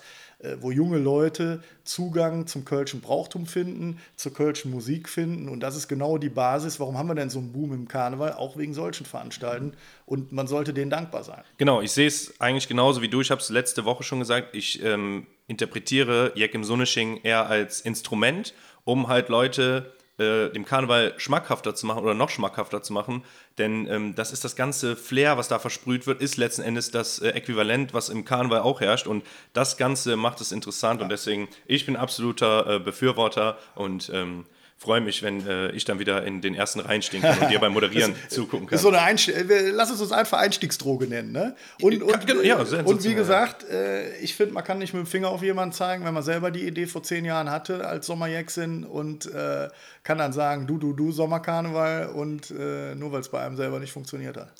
[0.59, 5.49] wo junge Leute Zugang zum Kölschen Brauchtum finden, zur Kölschen Musik finden.
[5.49, 6.79] Und das ist genau die Basis.
[6.79, 8.33] Warum haben wir denn so einen Boom im Karneval?
[8.33, 9.73] Auch wegen solchen Veranstalten.
[10.05, 11.43] Und man sollte denen dankbar sein.
[11.57, 13.21] Genau, ich sehe es eigentlich genauso wie du.
[13.21, 14.55] Ich habe es letzte Woche schon gesagt.
[14.55, 18.53] Ich ähm, interpretiere Jack im Sunnesching eher als Instrument,
[18.83, 23.23] um halt Leute äh, dem Karneval schmackhafter zu machen oder noch schmackhafter zu machen.
[23.57, 27.19] Denn ähm, das ist das ganze Flair, was da versprüht wird, ist letzten Endes das
[27.19, 29.07] äh, Äquivalent, was im Karneval auch herrscht.
[29.07, 30.99] Und das Ganze macht es interessant.
[30.99, 31.05] Ja.
[31.05, 34.45] Und deswegen, ich bin absoluter äh, Befürworter und ähm,
[34.83, 37.59] freue mich, wenn äh, ich dann wieder in den ersten Reihen stehen kann und dir
[37.59, 38.77] beim Moderieren das, zugucken kann.
[38.77, 41.31] So eine äh, Lass es uns einfach Einstiegsdroge nennen.
[41.31, 41.55] Ne?
[41.81, 45.07] Und, und, genau, ja, und wie gesagt, äh, ich finde, man kann nicht mit dem
[45.07, 48.83] Finger auf jemanden zeigen, wenn man selber die Idee vor zehn Jahren hatte als Sommerjäcksin
[48.83, 49.69] und äh,
[50.03, 53.79] kann dann sagen, du, du, du, Sommerkarneval und äh, nur weil es bei einem selber
[53.79, 54.53] nicht funktioniert hat.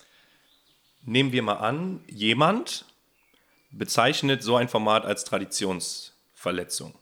[1.06, 2.86] Nehmen wir mal an, jemand
[3.72, 6.94] bezeichnet so ein Format als Traditionsverletzung.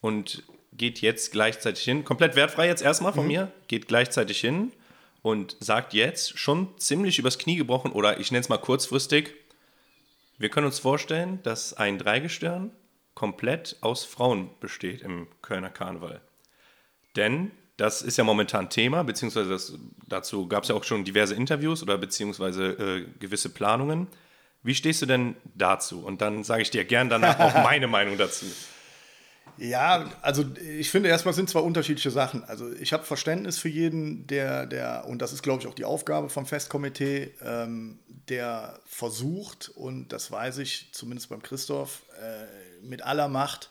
[0.00, 0.44] Und
[0.76, 3.28] geht jetzt gleichzeitig hin, komplett wertfrei jetzt erstmal von mhm.
[3.28, 4.72] mir, geht gleichzeitig hin
[5.22, 9.34] und sagt jetzt schon ziemlich übers Knie gebrochen oder ich nenne es mal kurzfristig,
[10.38, 12.70] wir können uns vorstellen, dass ein Dreigestirn
[13.14, 16.20] komplett aus Frauen besteht im Kölner Karneval.
[17.16, 19.74] Denn das ist ja momentan Thema, beziehungsweise das,
[20.06, 24.06] dazu gab es ja auch schon diverse Interviews oder beziehungsweise äh, gewisse Planungen.
[24.62, 26.04] Wie stehst du denn dazu?
[26.04, 28.46] Und dann sage ich dir gern danach auch meine Meinung dazu.
[29.58, 30.44] Ja, also
[30.78, 32.44] ich finde erstmal sind zwei unterschiedliche Sachen.
[32.44, 35.86] Also ich habe Verständnis für jeden, der, der, und das ist, glaube ich, auch die
[35.86, 43.02] Aufgabe vom Festkomitee, ähm, der versucht, und das weiß ich zumindest beim Christoph, äh, mit
[43.02, 43.70] aller Macht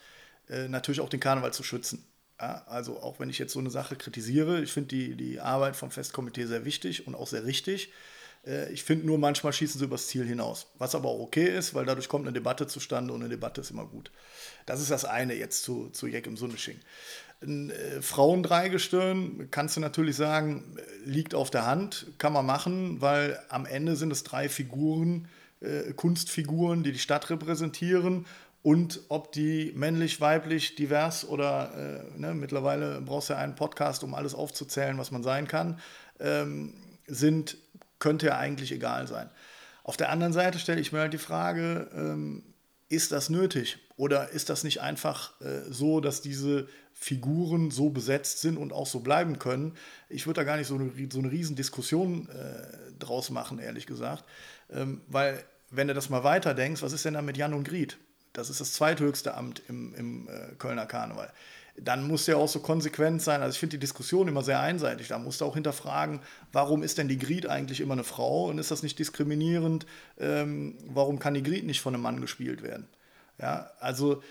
[0.50, 2.04] äh, natürlich auch den Karneval zu schützen.
[2.42, 5.76] Ja, also auch wenn ich jetzt so eine Sache kritisiere, ich finde die, die Arbeit
[5.76, 7.92] vom Festkomitee sehr wichtig und auch sehr richtig.
[8.46, 10.68] Äh, ich finde nur, manchmal schießen sie übers Ziel hinaus.
[10.78, 13.72] Was aber auch okay ist, weil dadurch kommt eine Debatte zustande und eine Debatte ist
[13.72, 14.12] immer gut.
[14.66, 16.80] Das ist das eine jetzt zu, zu Jack im Sunnesching.
[17.42, 23.40] Ein äh, Frauendreigestirn kannst du natürlich sagen, liegt auf der Hand, kann man machen, weil
[23.50, 25.28] am Ende sind es drei Figuren,
[25.60, 28.26] äh, Kunstfiguren, die die Stadt repräsentieren
[28.66, 34.04] und ob die männlich, weiblich, divers oder äh, ne, mittlerweile brauchst du ja einen Podcast,
[34.04, 35.80] um alles aufzuzählen, was man sein kann,
[36.20, 36.74] ähm,
[37.06, 37.58] sind,
[38.00, 39.30] könnte ja eigentlich egal sein.
[39.84, 42.44] Auf der anderen Seite stelle ich mir halt die Frage, ähm,
[42.90, 43.78] ist das nötig?
[43.98, 48.88] Oder ist das nicht einfach äh, so, dass diese Figuren so besetzt sind und auch
[48.88, 49.76] so bleiben können?
[50.10, 54.24] Ich würde da gar nicht so eine, so eine Riesendiskussion äh, draus machen, ehrlich gesagt.
[54.70, 57.98] Ähm, weil, wenn du das mal weiterdenkst, was ist denn da mit Jan und Griet?
[58.34, 61.32] Das ist das zweithöchste Amt im, im äh, Kölner Karneval.
[61.78, 63.42] Dann muss der auch so konsequent sein.
[63.42, 65.10] Also ich finde die Diskussion immer sehr einseitig.
[65.10, 66.22] Da musst du auch hinterfragen,
[66.54, 69.86] warum ist denn die Griet eigentlich immer eine Frau und ist das nicht diskriminierend?
[70.18, 72.88] Ähm, warum kann die Griet nicht von einem Mann gespielt werden?
[73.40, 74.24] Ja, also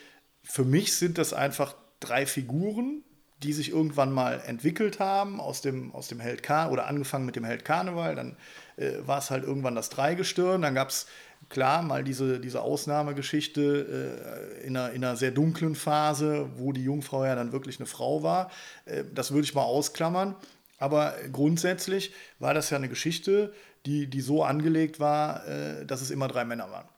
[0.43, 3.03] für mich sind das einfach drei Figuren,
[3.43, 7.37] die sich irgendwann mal entwickelt haben aus dem, aus dem Held Karneval oder angefangen mit
[7.37, 8.15] dem Held Karneval.
[8.15, 8.37] Dann
[8.77, 10.63] äh, war es halt irgendwann das Dreigestirn.
[10.63, 11.07] Dann gab es
[11.49, 16.85] klar mal diese, diese Ausnahmegeschichte äh, in, einer, in einer sehr dunklen Phase, wo die
[16.85, 18.51] Jungfrau ja dann wirklich eine Frau war.
[18.85, 20.35] Äh, das würde ich mal ausklammern.
[20.79, 23.53] Aber grundsätzlich war das ja eine Geschichte,
[23.87, 26.89] die, die so angelegt war, äh, dass es immer drei Männer waren.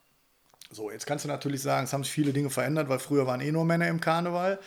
[0.71, 3.41] So, jetzt kannst du natürlich sagen, es haben sich viele Dinge verändert, weil früher waren
[3.41, 4.59] eh nur Männer im Karneval.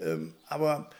[0.00, 0.90] Ähm, aber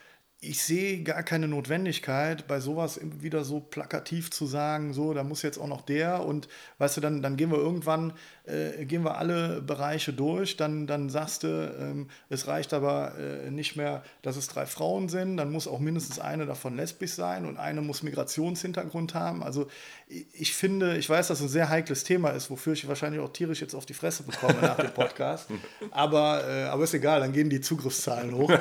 [0.48, 5.42] ich sehe gar keine Notwendigkeit, bei sowas wieder so plakativ zu sagen, so, da muss
[5.42, 8.12] jetzt auch noch der und weißt du, dann, dann gehen wir irgendwann,
[8.44, 13.50] äh, gehen wir alle Bereiche durch, dann, dann sagst du, ähm, es reicht aber äh,
[13.50, 17.46] nicht mehr, dass es drei Frauen sind, dann muss auch mindestens eine davon lesbisch sein
[17.46, 19.42] und eine muss Migrationshintergrund haben.
[19.42, 19.66] Also
[20.08, 23.32] ich finde, ich weiß, dass es ein sehr heikles Thema ist, wofür ich wahrscheinlich auch
[23.32, 25.48] tierisch jetzt auf die Fresse bekomme nach dem Podcast,
[25.90, 28.52] aber, äh, aber ist egal, dann gehen die Zugriffszahlen hoch.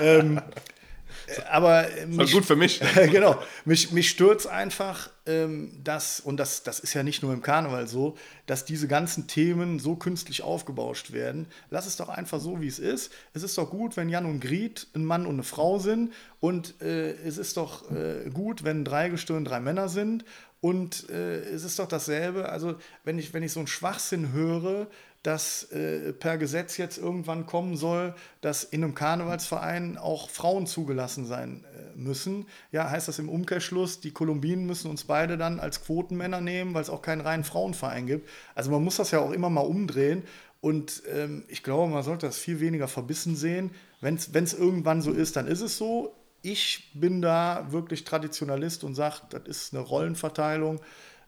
[0.00, 0.40] ähm,
[1.50, 2.80] aber mich, gut für mich.
[3.10, 7.42] genau, mich, mich stört einfach, ähm, dass, und das, das ist ja nicht nur im
[7.42, 11.46] Karneval so, dass diese ganzen Themen so künstlich aufgebauscht werden.
[11.70, 13.12] Lass es doch einfach so, wie es ist.
[13.34, 16.12] Es ist doch gut, wenn Jan und Griet ein Mann und eine Frau sind.
[16.40, 20.24] Und äh, es ist doch äh, gut, wenn drei Gestirn drei Männer sind.
[20.60, 22.48] Und äh, es ist doch dasselbe.
[22.48, 24.88] Also, wenn ich, wenn ich so einen Schwachsinn höre,
[25.22, 31.26] dass äh, per Gesetz jetzt irgendwann kommen soll, dass in einem Karnevalsverein auch Frauen zugelassen
[31.26, 32.46] sein äh, müssen.
[32.70, 36.82] Ja, heißt das im Umkehrschluss, die Kolumbinen müssen uns beide dann als Quotenmänner nehmen, weil
[36.82, 38.28] es auch keinen reinen Frauenverein gibt.
[38.54, 40.22] Also man muss das ja auch immer mal umdrehen.
[40.60, 43.70] Und ähm, ich glaube, man sollte das viel weniger verbissen sehen.
[44.00, 46.14] Wenn es irgendwann so ist, dann ist es so.
[46.42, 50.80] Ich bin da wirklich Traditionalist und sage, das ist eine Rollenverteilung.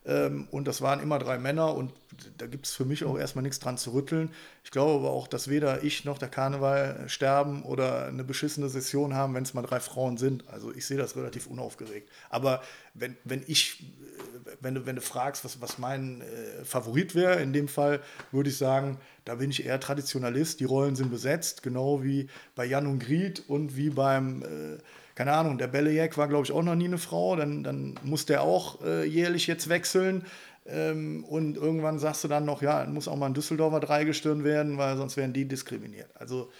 [0.06, 1.92] Ähm, und das waren immer drei Männer und
[2.38, 4.30] da gibt es für mich auch erstmal nichts dran zu rütteln.
[4.64, 9.14] Ich glaube aber auch, dass weder ich noch der Karneval sterben oder eine beschissene Session
[9.14, 10.48] haben, wenn es mal drei Frauen sind.
[10.48, 12.10] Also ich sehe das relativ unaufgeregt.
[12.30, 12.62] Aber
[12.94, 17.42] wenn, wenn ich, äh, wenn du, wenn du fragst, was, was mein äh, Favorit wäre,
[17.42, 18.00] in dem Fall
[18.32, 20.60] würde ich sagen, da bin ich eher Traditionalist.
[20.60, 24.78] Die Rollen sind besetzt, genau wie bei Jan und Griet und wie beim äh,
[25.20, 28.24] keine Ahnung, der Bellejek war, glaube ich, auch noch nie eine Frau, dann, dann muss
[28.24, 30.24] der auch äh, jährlich jetzt wechseln.
[30.64, 34.78] Ähm, und irgendwann sagst du dann noch, ja, muss auch mal ein Düsseldorfer Dreigestirn werden,
[34.78, 36.08] weil sonst werden die diskriminiert.
[36.14, 36.50] Also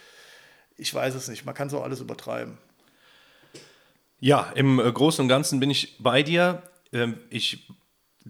[0.76, 2.58] ich weiß es nicht, man kann so alles übertreiben.
[4.18, 6.62] Ja, im äh, Großen und Ganzen bin ich bei dir.
[6.92, 7.66] Ähm, ich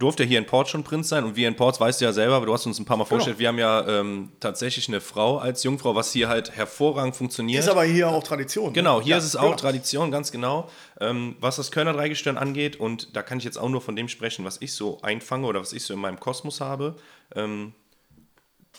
[0.01, 2.35] durfte hier in Port schon Prinz sein und wir in Ports weißt du ja selber,
[2.35, 3.11] aber du hast uns ein paar Mal genau.
[3.11, 7.63] vorgestellt, wir haben ja ähm, tatsächlich eine Frau als Jungfrau, was hier halt hervorragend funktioniert.
[7.63, 8.69] Ist aber hier auch Tradition.
[8.69, 8.73] Ne?
[8.73, 9.57] Genau, hier ja, ist es auch genau.
[9.57, 10.69] Tradition, ganz genau.
[11.01, 14.09] Ähm, was das Kölner Dreigestirn angeht und da kann ich jetzt auch nur von dem
[14.09, 16.97] sprechen, was ich so einfange oder was ich so in meinem Kosmos habe.
[17.35, 17.75] Ähm,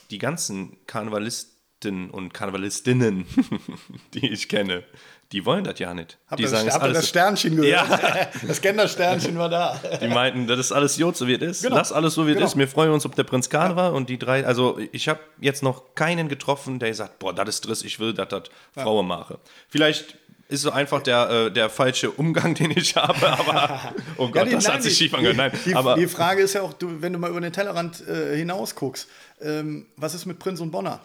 [0.10, 3.26] die ganzen Karnevalisten und Karnevalistinnen,
[4.14, 4.84] die ich kenne,
[5.32, 6.17] die wollen das ja nicht.
[6.28, 7.89] Hab die das, sagen, habt ihr das Sternchen gehört?
[7.89, 8.28] Ja.
[8.48, 9.80] Das Gendersternchen war da.
[10.02, 11.63] Die meinten, das ist alles Jod, so wie es ist.
[11.63, 11.76] Genau.
[11.76, 12.48] Lass alles so, wie es genau.
[12.48, 12.58] ist.
[12.58, 13.76] Wir freuen uns, ob der Prinz Karl ja.
[13.76, 14.46] war und die drei.
[14.46, 18.13] Also, ich habe jetzt noch keinen getroffen, der sagt: Boah, das ist Driss, ich will,
[18.13, 18.44] dass das
[18.76, 18.84] ja.
[18.84, 19.39] Frauen mache.
[19.70, 20.17] Vielleicht
[20.52, 24.44] ist so einfach der, äh, der falsche Umgang, den ich habe, aber oh Gott, ja,
[24.46, 25.38] die, das nein, hat sich schief angehört.
[25.38, 28.06] Nein, die, aber die Frage ist ja auch, du, wenn du mal über den Tellerrand
[28.06, 29.08] äh, hinaus guckst,
[29.39, 31.00] ähm, was ist mit Prinz und Bonner?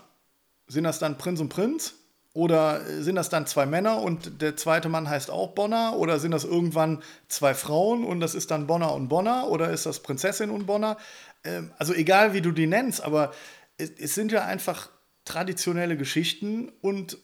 [0.67, 1.95] Sind das dann Prinz und Prinz?
[2.37, 5.97] Oder sind das dann zwei Männer und der zweite Mann heißt auch Bonner?
[5.97, 9.49] Oder sind das irgendwann zwei Frauen und das ist dann Bonner und Bonner?
[9.49, 10.99] Oder ist das Prinzessin und Bonner?
[11.45, 13.33] Ähm, also egal, wie du die nennst, aber
[13.79, 14.91] es, es, sind ja einfach
[15.25, 17.17] traditionelle Geschichten und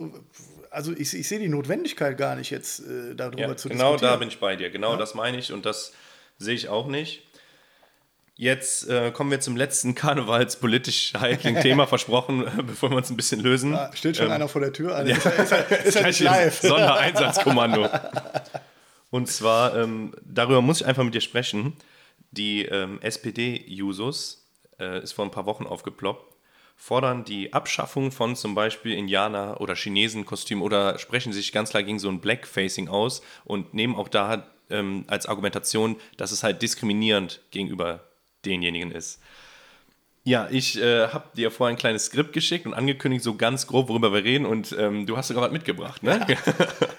[0.70, 4.12] also ich, ich sehe die Notwendigkeit gar nicht jetzt äh, darüber Ja, zu genau diskutieren.
[4.12, 4.70] da bin ich bei dir.
[4.70, 5.92] Genau das meine ich und das
[6.38, 7.22] sehe ich auch nicht.
[8.36, 13.40] Jetzt äh, kommen wir zum letzten karnevalspolitisch heiklen Thema versprochen, bevor wir uns ein bisschen
[13.40, 13.74] lösen.
[13.74, 14.94] Ah, steht schon Ähm, einer vor der Tür?
[14.96, 16.60] Also ist, er, ist, er, ist er nicht Gleich live?
[16.60, 17.88] Sondereinsatzkommando.
[19.10, 21.74] Und zwar, ähm, darüber muss ich einfach mit dir sprechen.
[22.30, 24.46] Die ähm, SPD-Jusos,
[24.80, 26.34] äh, ist vor ein paar Wochen aufgeploppt,
[26.76, 31.98] fordern die Abschaffung von zum Beispiel Indianer- oder Chinesenkostümen oder sprechen sich ganz klar gegen
[31.98, 37.42] so ein Blackfacing aus und nehmen auch da ähm, als Argumentation, dass es halt diskriminierend
[37.50, 38.00] gegenüber
[38.44, 39.20] denjenigen ist.
[40.24, 43.88] Ja, ich äh, habe dir vorher ein kleines Skript geschickt und angekündigt, so ganz grob,
[43.88, 44.46] worüber wir reden.
[44.46, 46.24] Und ähm, du hast sogar was mitgebracht, ne?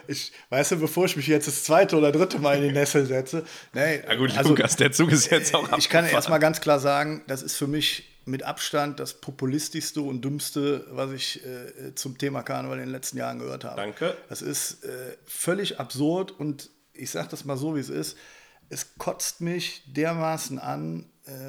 [0.07, 3.05] Ich, weißt du, bevor ich mich jetzt das zweite oder dritte Mal in die Nessel
[3.05, 6.09] setze, nee, Na gut, also, Lukas, der Zug ist jetzt auch ich kann abgefahren.
[6.09, 11.11] erstmal ganz klar sagen, das ist für mich mit Abstand das populistischste und dümmste, was
[11.13, 13.77] ich äh, zum Thema Karneval in den letzten Jahren gehört habe.
[13.77, 14.17] Danke.
[14.27, 14.89] Das ist äh,
[15.25, 18.17] völlig absurd und ich sage das mal so, wie es ist.
[18.69, 21.05] Es kotzt mich dermaßen an,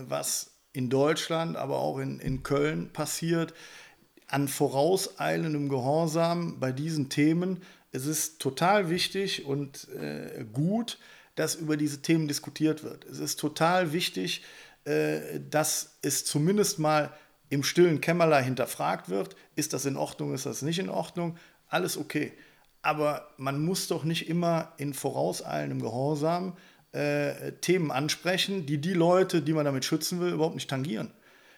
[0.09, 3.55] was in Deutschland, aber auch in, in Köln passiert,
[4.27, 7.63] an vorauseilendem Gehorsam bei diesen Themen.
[7.93, 10.99] Es ist total wichtig und äh, gut,
[11.37, 13.05] dass über diese Themen diskutiert wird.
[13.05, 14.43] Es ist total wichtig,
[14.85, 17.13] äh, dass es zumindest mal
[17.51, 19.37] im stillen Kämmerlein hinterfragt wird.
[19.55, 21.37] Ist das in Ordnung, ist das nicht in Ordnung?
[21.69, 22.33] Alles okay.
[22.83, 26.74] Aber man muss doch nicht immer in vorauseilendem Gehorsam äh,
[27.61, 31.11] Themen ansprechen, die die Leute, die man damit schützen will, überhaupt nicht tangieren.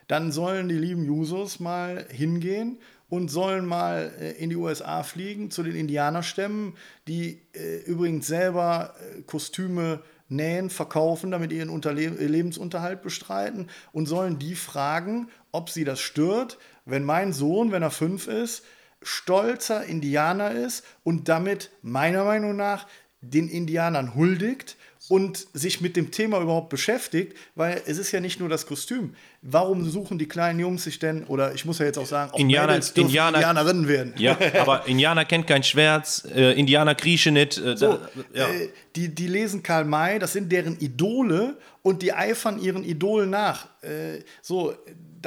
[0.08, 5.50] Dann sollen die lieben Jusos mal hingehen und sollen mal äh, in die USA fliegen
[5.50, 6.74] zu den Indianerstämmen,
[7.06, 14.06] die äh, übrigens selber äh, Kostüme nähen, verkaufen, damit ihren Unterle ihr Lebensunterhalt bestreiten und
[14.06, 18.64] sollen die fragen, ob sie das stört, wenn mein Sohn, wenn er fünf ist,
[19.02, 22.88] stolzer Indianer ist und damit meiner Meinung nach
[23.20, 24.76] den Indianern huldigt
[25.08, 29.14] und sich mit dem Thema überhaupt beschäftigt, weil es ist ja nicht nur das Kostüm.
[29.42, 32.38] Warum suchen die kleinen Jungs sich denn, oder ich muss ja jetzt auch sagen, auch
[32.38, 34.14] Indianer- Mädels dürfen Indianer- Indianerinnen werden.
[34.18, 37.56] Ja, aber Indianer kennt kein Schwert, äh, Indianer kriechen nicht.
[37.58, 37.98] Äh, So,
[38.34, 38.48] ja.
[38.48, 43.30] äh, die, die lesen Karl May, das sind deren Idole und die eifern ihren Idolen
[43.30, 43.66] nach.
[43.82, 44.74] Äh, so,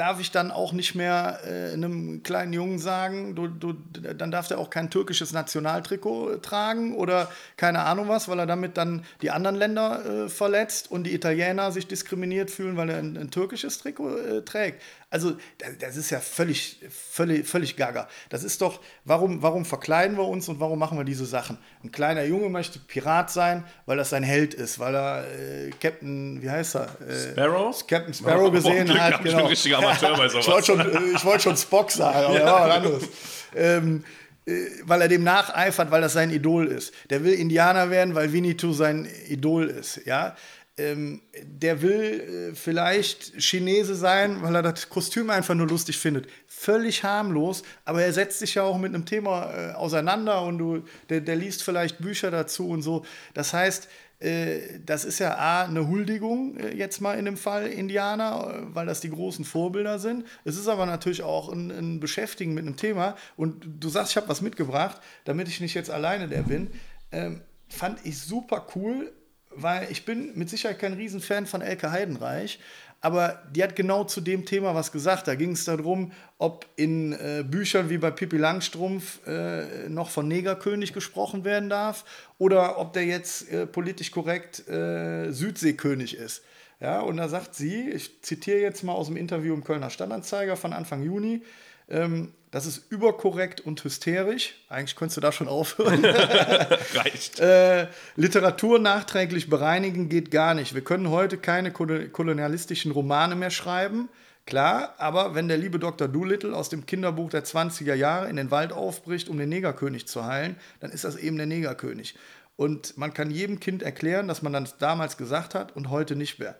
[0.00, 3.74] darf ich dann auch nicht mehr äh, einem kleinen Jungen sagen, du, du,
[4.16, 8.78] dann darf der auch kein türkisches Nationaltrikot tragen oder keine Ahnung was, weil er damit
[8.78, 13.18] dann die anderen Länder äh, verletzt und die Italiener sich diskriminiert fühlen, weil er ein,
[13.18, 14.80] ein türkisches Trikot äh, trägt.
[15.12, 15.32] Also
[15.80, 18.08] das, ist ja völlig, völlig, völlig gaga.
[18.28, 21.58] Das ist doch, warum, warum verkleiden wir uns und warum machen wir diese Sachen?
[21.82, 26.40] Ein kleiner Junge möchte Pirat sein, weil das sein Held ist, weil er äh, Captain,
[26.40, 26.88] wie heißt er?
[27.08, 27.86] Äh, Sparrow?
[27.88, 29.24] Captain Sparrow Oh, gesehen Glück hat.
[29.24, 30.32] gehabt, ich sowas.
[30.32, 32.68] Ich wollte schon, äh, ich wollte schon Spock sagen, aber ja.
[32.68, 33.08] was anderes.
[33.56, 34.04] Ähm,
[34.46, 34.52] äh,
[34.84, 36.94] weil er dem nacheifert, weil das sein Idol ist.
[37.10, 40.06] Der will Indianer werden, weil Winnetou sein Idol ist.
[40.06, 40.36] Ja?
[40.80, 46.26] Ähm, der will äh, vielleicht Chinese sein, weil er das Kostüm einfach nur lustig findet.
[46.46, 50.84] Völlig harmlos, aber er setzt sich ja auch mit einem Thema äh, auseinander und du,
[51.08, 53.04] der, der liest vielleicht Bücher dazu und so.
[53.34, 53.88] Das heißt,
[54.20, 58.74] äh, das ist ja A, eine Huldigung, äh, jetzt mal in dem Fall Indianer, äh,
[58.74, 60.26] weil das die großen Vorbilder sind.
[60.44, 63.16] Es ist aber natürlich auch ein, ein Beschäftigen mit einem Thema.
[63.36, 66.70] Und du sagst, ich habe was mitgebracht, damit ich nicht jetzt alleine der bin.
[67.12, 69.12] Ähm, fand ich super cool,
[69.50, 72.58] weil ich bin mit Sicherheit kein Riesenfan von Elke Heidenreich,
[73.02, 75.26] aber die hat genau zu dem Thema was gesagt.
[75.26, 80.28] Da ging es darum, ob in äh, Büchern wie bei Pippi Langstrumpf äh, noch von
[80.28, 82.04] Negerkönig gesprochen werden darf
[82.38, 86.42] oder ob der jetzt äh, politisch korrekt äh, Südseekönig ist.
[86.78, 90.56] Ja, und da sagt sie, ich zitiere jetzt mal aus dem Interview im Kölner Stadtanzeiger
[90.56, 91.42] von Anfang Juni,
[91.88, 94.54] ähm, das ist überkorrekt und hysterisch.
[94.68, 96.04] Eigentlich könntest du da schon aufhören.
[96.94, 97.38] Reicht.
[97.40, 97.86] Äh,
[98.16, 100.74] Literatur nachträglich bereinigen geht gar nicht.
[100.74, 104.08] Wir können heute keine kolo- kolonialistischen Romane mehr schreiben.
[104.46, 106.08] Klar, aber wenn der liebe Dr.
[106.08, 110.24] Doolittle aus dem Kinderbuch der 20er Jahre in den Wald aufbricht, um den Negerkönig zu
[110.24, 112.16] heilen, dann ist das eben der Negerkönig.
[112.56, 116.38] Und man kann jedem Kind erklären, dass man das damals gesagt hat und heute nicht
[116.40, 116.56] mehr.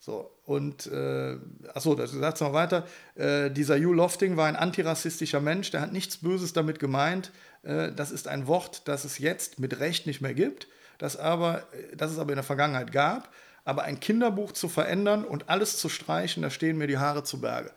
[0.00, 1.36] So, und, äh,
[1.74, 2.86] achso, das sagt noch weiter.
[3.14, 7.32] Äh, dieser Hugh Lofting war ein antirassistischer Mensch, der hat nichts Böses damit gemeint.
[7.62, 11.66] Äh, das ist ein Wort, das es jetzt mit Recht nicht mehr gibt, das, aber,
[11.72, 13.32] äh, das es aber in der Vergangenheit gab.
[13.64, 17.40] Aber ein Kinderbuch zu verändern und alles zu streichen, da stehen mir die Haare zu
[17.40, 17.70] Berge.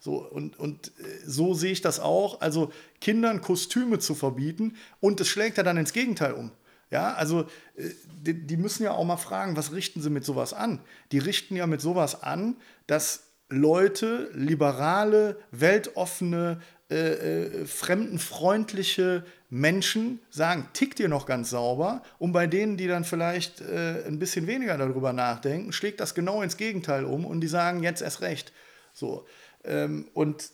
[0.00, 0.92] So, und, und äh,
[1.26, 2.40] so sehe ich das auch.
[2.40, 6.50] Also Kindern Kostüme zu verbieten und es schlägt ja dann ins Gegenteil um.
[6.94, 10.54] Ja, also äh, die, die müssen ja auch mal fragen, was richten sie mit sowas
[10.54, 10.78] an?
[11.10, 20.68] Die richten ja mit sowas an, dass Leute, liberale, weltoffene, äh, äh, fremdenfreundliche Menschen sagen,
[20.72, 22.04] tickt ihr noch ganz sauber?
[22.20, 26.42] Und bei denen, die dann vielleicht äh, ein bisschen weniger darüber nachdenken, schlägt das genau
[26.42, 28.52] ins Gegenteil um und die sagen jetzt erst recht.
[28.92, 29.26] So.
[29.64, 30.52] Ähm, und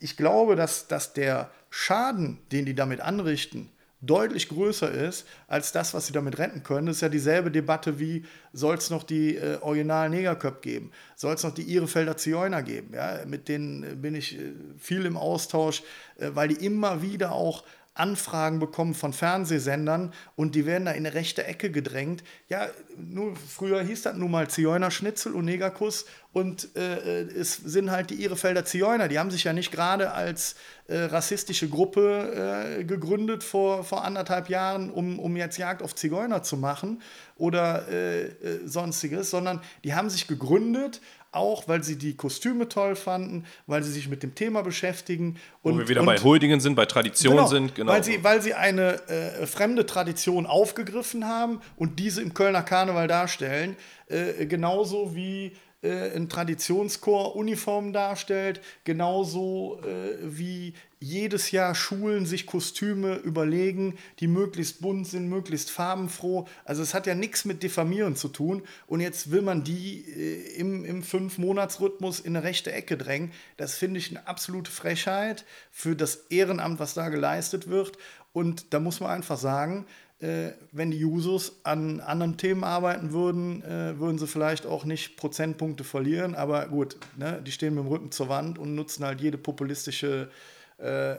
[0.00, 5.92] ich glaube, dass, dass der Schaden, den die damit anrichten, deutlich größer ist als das,
[5.92, 6.86] was sie damit retten können.
[6.86, 10.92] Das ist ja dieselbe Debatte wie, soll es noch die äh, original Negerköp geben?
[11.16, 12.94] Soll es noch die Ihrefelder Zioiner geben?
[12.94, 15.82] Ja, mit denen äh, bin ich äh, viel im Austausch,
[16.18, 17.64] äh, weil die immer wieder auch
[17.98, 22.22] Anfragen bekommen von Fernsehsendern und die werden da in eine rechte Ecke gedrängt.
[22.48, 28.10] Ja, nur früher hieß das nun mal Zigeunerschnitzel und Negerkuss und äh, es sind halt
[28.10, 29.08] die Ihrefelder Zigeuner.
[29.08, 30.54] Die haben sich ja nicht gerade als
[30.86, 36.42] äh, rassistische Gruppe äh, gegründet vor, vor anderthalb Jahren, um, um jetzt Jagd auf Zigeuner
[36.42, 37.02] zu machen
[37.36, 41.00] oder äh, äh, sonstiges, sondern die haben sich gegründet,
[41.32, 45.38] auch weil sie die Kostüme toll fanden, weil sie sich mit dem Thema beschäftigen.
[45.62, 47.74] Und, Wo wir wieder und, bei Huldigen sind, bei Tradition genau, sind.
[47.74, 47.92] Genau.
[47.92, 53.08] Weil, sie, weil sie eine äh, fremde Tradition aufgegriffen haben und diese im Kölner Karneval
[53.08, 53.76] darstellen.
[54.06, 62.46] Äh, genauso wie äh, ein Traditionschor Uniformen darstellt, genauso äh, wie jedes Jahr Schulen sich
[62.46, 66.46] Kostüme überlegen, die möglichst bunt sind, möglichst farbenfroh.
[66.64, 68.62] Also es hat ja nichts mit Diffamieren zu tun.
[68.86, 73.32] Und jetzt will man die äh, im, im Fünf-Monats-Rhythmus in eine rechte Ecke drängen.
[73.56, 77.96] Das finde ich eine absolute Frechheit für das Ehrenamt, was da geleistet wird.
[78.32, 79.86] Und da muss man einfach sagen,
[80.18, 85.16] äh, wenn die Jusos an anderen Themen arbeiten würden, äh, würden sie vielleicht auch nicht
[85.16, 86.34] Prozentpunkte verlieren.
[86.34, 90.22] Aber gut, ne, die stehen mit dem Rücken zur Wand und nutzen halt jede populistische
[90.22, 90.57] äh,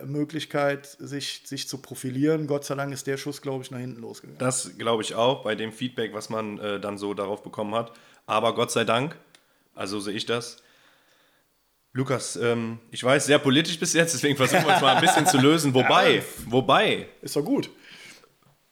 [0.06, 2.48] Möglichkeit, sich, sich zu profilieren.
[2.48, 4.39] Gott sei Dank ist der Schuss, glaube ich, nach hinten losgegangen.
[4.39, 7.91] Das glaube ich auch, bei dem Feedback, was man äh, dann so darauf bekommen hat.
[8.26, 9.17] Aber Gott sei Dank,
[9.76, 10.58] also sehe ich das.
[11.91, 15.26] Lukas, ähm, ich weiß, sehr politisch bis jetzt, deswegen versuchen wir es mal ein bisschen
[15.26, 15.74] zu lösen.
[15.74, 17.08] Wobei, wobei.
[17.22, 17.69] Ist doch gut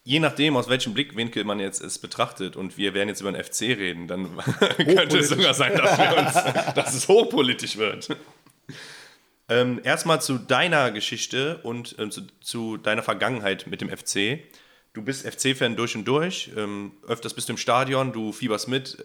[0.07, 3.43] je nachdem, aus welchem Blickwinkel man jetzt es betrachtet, und wir werden jetzt über den
[3.43, 4.37] FC reden, dann
[4.77, 8.15] könnte es sogar sein, dass, wir uns, dass es hochpolitisch wird.
[9.49, 14.39] Ähm, erstmal zu deiner Geschichte und ähm, zu, zu, deiner Vergangenheit mit dem FC.
[14.93, 16.51] Du bist FC-Fan durch und durch.
[16.57, 18.97] Ähm, öfters bist du im Stadion, du fieberst mit.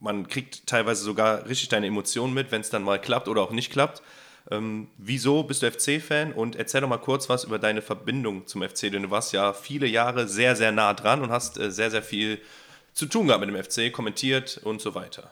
[0.00, 3.52] Man kriegt teilweise sogar richtig deine Emotionen mit, wenn es dann mal klappt oder auch
[3.52, 4.02] nicht klappt.
[4.50, 8.62] Ähm, wieso bist du FC-Fan und erzähl doch mal kurz was über deine Verbindung zum
[8.62, 11.90] FC, denn du warst ja viele Jahre sehr, sehr nah dran und hast äh, sehr,
[11.90, 12.40] sehr viel
[12.92, 15.30] zu tun gehabt mit dem FC, kommentiert und so weiter.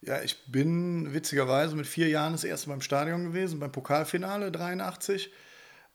[0.00, 4.52] Ja, ich bin witzigerweise mit vier Jahren das erste Mal im Stadion gewesen, beim Pokalfinale
[4.52, 5.30] 83.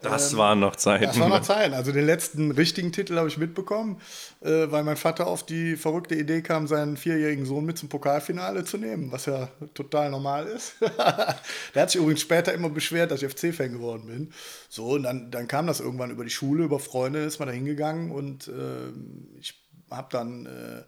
[0.03, 1.05] Das ähm, waren noch Zeiten.
[1.05, 1.73] Das waren noch Zeiten.
[1.73, 4.01] Also den letzten richtigen Titel habe ich mitbekommen,
[4.41, 8.65] äh, weil mein Vater auf die verrückte Idee kam, seinen vierjährigen Sohn mit zum Pokalfinale
[8.65, 10.75] zu nehmen, was ja total normal ist.
[11.73, 14.33] Der hat sich übrigens später immer beschwert, dass ich FC-Fan geworden bin.
[14.69, 17.53] So, und dann, dann kam das irgendwann über die Schule, über Freunde ist man da
[17.53, 18.91] hingegangen und äh,
[19.39, 20.83] ich habe dann äh,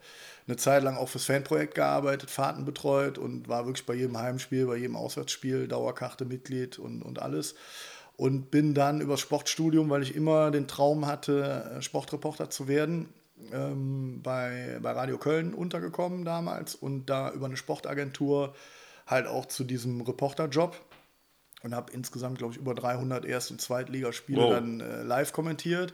[0.47, 4.67] eine Zeit lang auch fürs Fanprojekt gearbeitet, Fahrten betreut und war wirklich bei jedem Heimspiel,
[4.67, 7.55] bei jedem Auswärtsspiel Dauerkarte Mitglied und, und alles.
[8.17, 13.09] Und bin dann über Sportstudium, weil ich immer den Traum hatte, äh, Sportreporter zu werden,
[13.51, 18.55] ähm, bei, bei Radio Köln untergekommen damals und da über eine Sportagentur
[19.07, 20.79] halt auch zu diesem Reporterjob
[21.65, 24.53] und habe insgesamt, glaube ich, über 300 Erst- und Zweitligaspiele wow.
[24.53, 25.93] dann äh, live kommentiert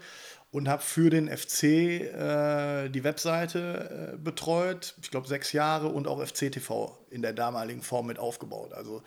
[0.51, 6.09] und habe für den FC äh, die Webseite äh, betreut, ich glaube sechs Jahre und
[6.09, 8.73] auch FC TV in der damaligen Form mit aufgebaut.
[8.73, 9.01] Also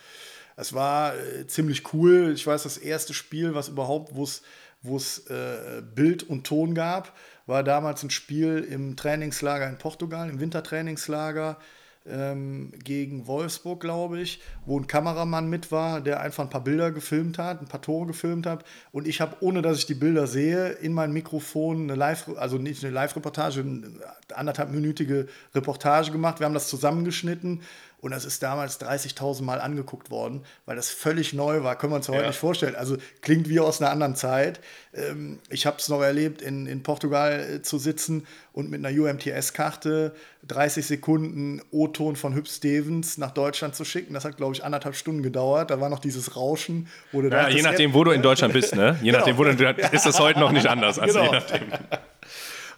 [0.57, 2.33] es war äh, ziemlich cool.
[2.35, 7.13] Ich weiß, das erste Spiel, was überhaupt, wo es äh, Bild und Ton gab,
[7.45, 11.59] war damals ein Spiel im Trainingslager in Portugal, im Wintertrainingslager
[12.07, 16.91] ähm, gegen Wolfsburg, glaube ich, wo ein Kameramann mit war, der einfach ein paar Bilder
[16.91, 18.65] gefilmt hat, ein paar Tore gefilmt hat.
[18.93, 22.59] Und ich habe, ohne dass ich die Bilder sehe, in mein Mikrofon eine Live, also
[22.59, 23.91] nicht eine Live-Reportage, eine
[24.35, 26.41] anderthalbminütige Reportage gemacht.
[26.41, 27.63] Wir haben das zusammengeschnitten
[28.05, 31.79] und das ist damals 30.000 Mal angeguckt worden, weil das völlig neu war.
[31.79, 32.27] Können wir uns heute ja.
[32.27, 32.77] nicht vorstellen.
[32.77, 34.61] Also klingt wie aus einer anderen Zeit.
[34.93, 38.95] Ähm, ich habe es noch erlebt, in, in Portugal äh, zu sitzen und mit einer
[38.95, 40.15] UMTS-Karte
[40.47, 44.13] 30 Sekunden O-Ton von Hüb Stevens nach Deutschland zu schicken.
[44.13, 45.71] Das hat, glaube ich, anderthalb Stunden gedauert.
[45.71, 46.89] Da war noch dieses Rauschen.
[47.11, 48.99] Wo du ja, je nachdem, wo du in Deutschland bist, ne?
[49.01, 49.21] Je genau.
[49.21, 49.51] nachdem, wo du,
[49.93, 50.99] ist das heute noch nicht anders.
[50.99, 51.33] Also genau.
[51.33, 51.63] je nachdem.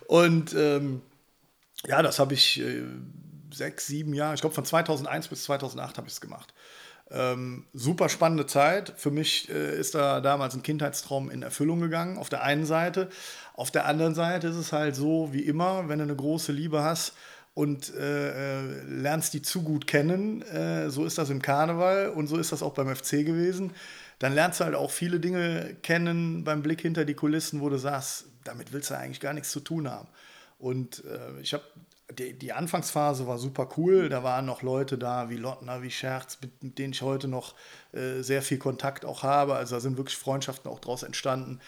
[0.06, 1.02] Und ähm,
[1.84, 2.60] ja, das habe ich.
[2.60, 2.82] Äh,
[3.56, 6.52] sechs, sieben Jahre, ich glaube von 2001 bis 2008 habe ich es gemacht.
[7.08, 8.92] Ähm, super spannende Zeit.
[8.96, 13.08] Für mich äh, ist da damals ein Kindheitstraum in Erfüllung gegangen, auf der einen Seite.
[13.54, 16.82] Auf der anderen Seite ist es halt so, wie immer, wenn du eine große Liebe
[16.82, 17.12] hast
[17.54, 22.26] und äh, äh lernst die zu gut kennen, äh, so ist das im Karneval und
[22.26, 23.72] so ist das auch beim FC gewesen.
[24.18, 27.78] dann lernst du halt auch viele Dinge kennen beim Blick hinter die Kulissen, wo du
[27.78, 30.08] sagst, damit willst du eigentlich gar nichts zu tun haben.
[30.58, 31.64] Und äh, ich habe
[32.12, 34.08] die, die, Anfangsphase war super cool.
[34.08, 37.54] Da waren noch Leute da wie Lottner, wie Scherz, mit, mit denen ich heute noch
[37.92, 39.54] äh, sehr viel Kontakt auch habe.
[39.54, 41.60] Also da sind wirklich Freundschaften auch draus entstanden,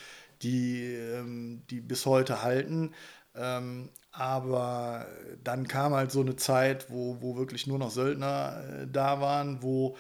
[0.43, 2.95] die, ähm, die bis heute halten.
[3.34, 5.07] Ähm, aber
[5.45, 9.62] dann kam halt so eine Zeit, wo, wo wirklich nur noch Söldner äh, da waren,
[9.62, 9.97] wo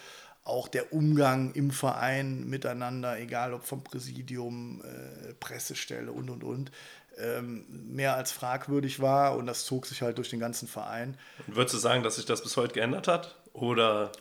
[0.48, 6.72] auch der Umgang im Verein miteinander, egal ob vom Präsidium, äh, Pressestelle und und und,
[7.20, 7.64] ähm,
[7.94, 11.16] mehr als fragwürdig war und das zog sich halt durch den ganzen Verein.
[11.46, 13.36] Und würdest du sagen, dass sich das bis heute geändert hat?
[13.52, 14.12] Oder?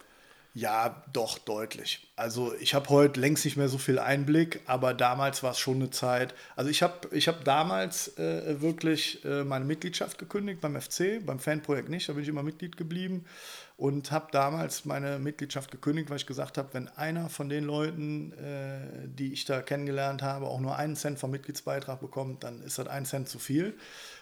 [0.54, 2.08] Ja, doch, deutlich.
[2.16, 5.76] Also ich habe heute längst nicht mehr so viel Einblick, aber damals war es schon
[5.76, 6.34] eine Zeit.
[6.56, 11.38] Also ich habe ich hab damals äh, wirklich äh, meine Mitgliedschaft gekündigt beim FC, beim
[11.38, 13.26] Fanprojekt nicht, da bin ich immer Mitglied geblieben
[13.78, 18.34] und habe damals meine Mitgliedschaft gekündigt, weil ich gesagt habe, wenn einer von den Leuten,
[18.34, 22.80] äh, die ich da kennengelernt habe, auch nur einen Cent vom Mitgliedsbeitrag bekommt, dann ist
[22.80, 23.78] das ein Cent zu viel.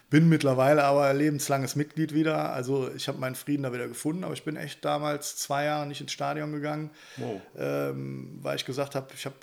[0.10, 2.52] Bin mittlerweile aber lebenslanges Mitglied wieder.
[2.52, 5.88] Also ich habe meinen Frieden da wieder gefunden, aber ich bin echt damals zwei Jahre
[5.88, 7.42] nicht ins Stadion gegangen, wow.
[7.58, 9.36] ähm, weil ich gesagt habe, ich habe,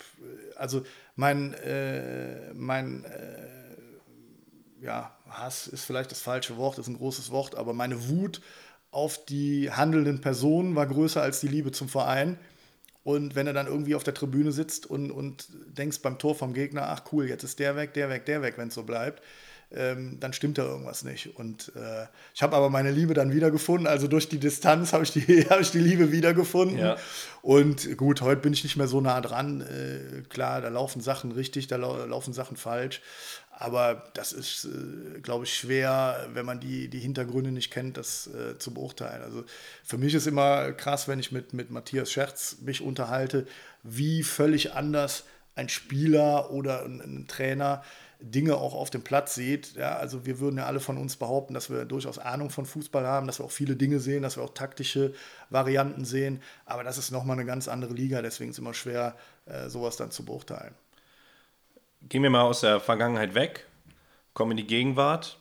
[0.57, 0.85] also
[1.17, 7.55] mein, äh, mein äh, ja, Hass ist vielleicht das falsche Wort, ist ein großes Wort,
[7.57, 8.43] aber meine Wut
[8.93, 12.39] auf die handelnden Personen war größer als die Liebe zum Verein.
[13.05, 16.55] Und wenn er dann irgendwie auf der Tribüne sitzt und, und denkst beim Tor vom
[16.55, 19.23] Gegner, ach cool, jetzt ist der weg, der weg, der weg, wenn es so bleibt,
[19.75, 21.37] ähm, dann stimmt da irgendwas nicht.
[21.37, 23.87] Und äh, ich habe aber meine Liebe dann wiedergefunden.
[23.87, 26.79] Also durch die Distanz habe ich, die, hab ich die Liebe wiedergefunden.
[26.79, 26.97] Ja.
[27.43, 29.61] Und gut, heute bin ich nicht mehr so nah dran.
[29.63, 33.01] Äh, klar, da laufen Sachen richtig, da lau laufen Sachen falsch.
[33.51, 38.27] Aber das ist, äh, glaube ich, schwer, wenn man die, die Hintergründe nicht kennt, das
[38.29, 39.23] äh, zu beurteilen.
[39.23, 39.45] Also
[39.85, 43.47] für mich ist immer krass, wenn ich mit, mit Matthias Scherz mich unterhalte,
[43.83, 47.83] wie völlig anders ein Spieler oder ein, ein Trainer
[48.23, 49.75] Dinge auch auf dem Platz sieht.
[49.75, 53.07] Ja, also wir würden ja alle von uns behaupten, dass wir durchaus Ahnung von Fußball
[53.07, 55.13] haben, dass wir auch viele Dinge sehen, dass wir auch taktische
[55.51, 56.43] Varianten sehen.
[56.65, 59.17] Aber das ist nochmal eine ganz andere Liga, deswegen ist es immer schwer,
[59.47, 60.75] äh, sowas dann zu beurteilen.
[62.09, 63.67] Gehen wir mal aus der Vergangenheit weg,
[64.35, 65.39] kommen in die Gegenwart.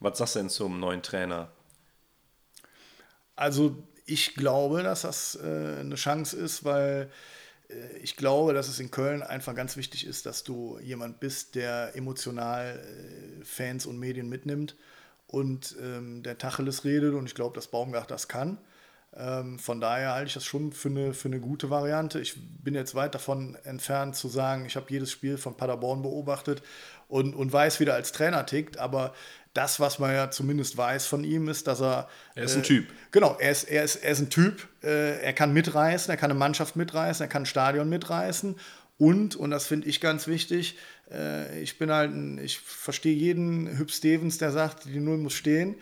[0.00, 1.48] Was sagst du denn zum neuen Trainer?
[3.36, 7.10] Also ich glaube, dass das äh, eine Chance ist, weil
[8.02, 11.94] ich glaube, dass es in Köln einfach ganz wichtig ist, dass du jemand bist, der
[11.94, 14.76] emotional äh, Fans und Medien mitnimmt
[15.26, 17.14] und ähm, der Tacheles redet.
[17.14, 18.58] Und ich glaube, dass Baumgart das kann.
[19.14, 22.20] Ähm, von daher halte ich das schon für eine, für eine gute Variante.
[22.20, 26.62] Ich bin jetzt weit davon entfernt zu sagen, ich habe jedes Spiel von Paderborn beobachtet
[27.12, 29.12] und, und weiß, wie er als Trainer tickt, aber
[29.52, 32.08] das, was man ja zumindest weiß von ihm, ist, dass er.
[32.34, 32.86] Er ist ein äh, Typ.
[33.10, 34.66] Genau, er ist, er ist, er ist ein Typ.
[34.82, 38.56] Äh, er kann mitreißen, er kann eine Mannschaft mitreißen, er kann ein Stadion mitreißen.
[38.96, 40.78] Und, und das finde ich ganz wichtig,
[41.10, 45.34] äh, ich bin halt ein, ich verstehe jeden Hüb Stevens, der sagt, die Null muss
[45.34, 45.74] stehen.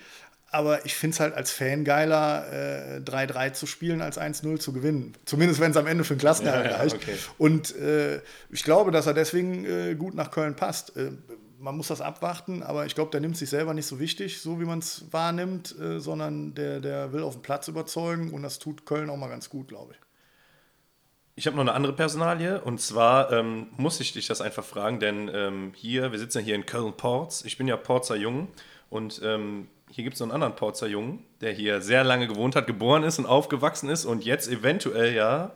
[0.53, 4.73] Aber ich finde es halt als Fan geiler, äh, 3-3 zu spielen, als 1-0 zu
[4.73, 5.15] gewinnen.
[5.25, 6.97] Zumindest wenn es am Ende für den Klassenerhalt ja, ja, reicht.
[6.97, 7.15] Okay.
[7.39, 8.21] Und äh,
[8.51, 10.97] ich glaube, dass er deswegen äh, gut nach Köln passt.
[10.97, 11.13] Äh,
[11.61, 14.61] man muss das abwarten, aber ich glaube, der nimmt sich selber nicht so wichtig, so
[14.61, 18.59] wie man es wahrnimmt, äh, sondern der, der will auf dem Platz überzeugen und das
[18.59, 20.01] tut Köln auch mal ganz gut, glaube ich.
[21.37, 25.01] Ich habe noch eine andere Personalie und zwar ähm, muss ich dich das einfach fragen,
[25.01, 27.45] denn ähm, hier, wir sitzen ja hier in Köln-Ports.
[27.45, 28.49] Ich bin ja Porzer Jung
[28.89, 32.57] und ähm, hier gibt es noch einen anderen Porzer Jungen, der hier sehr lange gewohnt
[32.57, 35.53] hat, geboren ist und aufgewachsen ist und jetzt eventuell ja,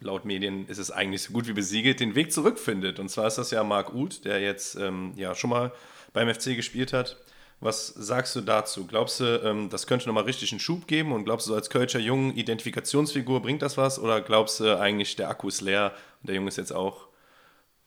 [0.00, 2.98] laut Medien ist es eigentlich so gut wie besiegelt, den Weg zurückfindet.
[2.98, 5.72] Und zwar ist das ja Marc Uth, der jetzt ähm, ja schon mal
[6.12, 7.16] beim FC gespielt hat.
[7.60, 8.86] Was sagst du dazu?
[8.86, 11.12] Glaubst du, ähm, das könnte nochmal richtig einen Schub geben?
[11.12, 13.98] Und glaubst du, als Kölscher Jungen Identifikationsfigur bringt das was?
[13.98, 17.09] Oder glaubst du eigentlich, der Akku ist leer und der Junge ist jetzt auch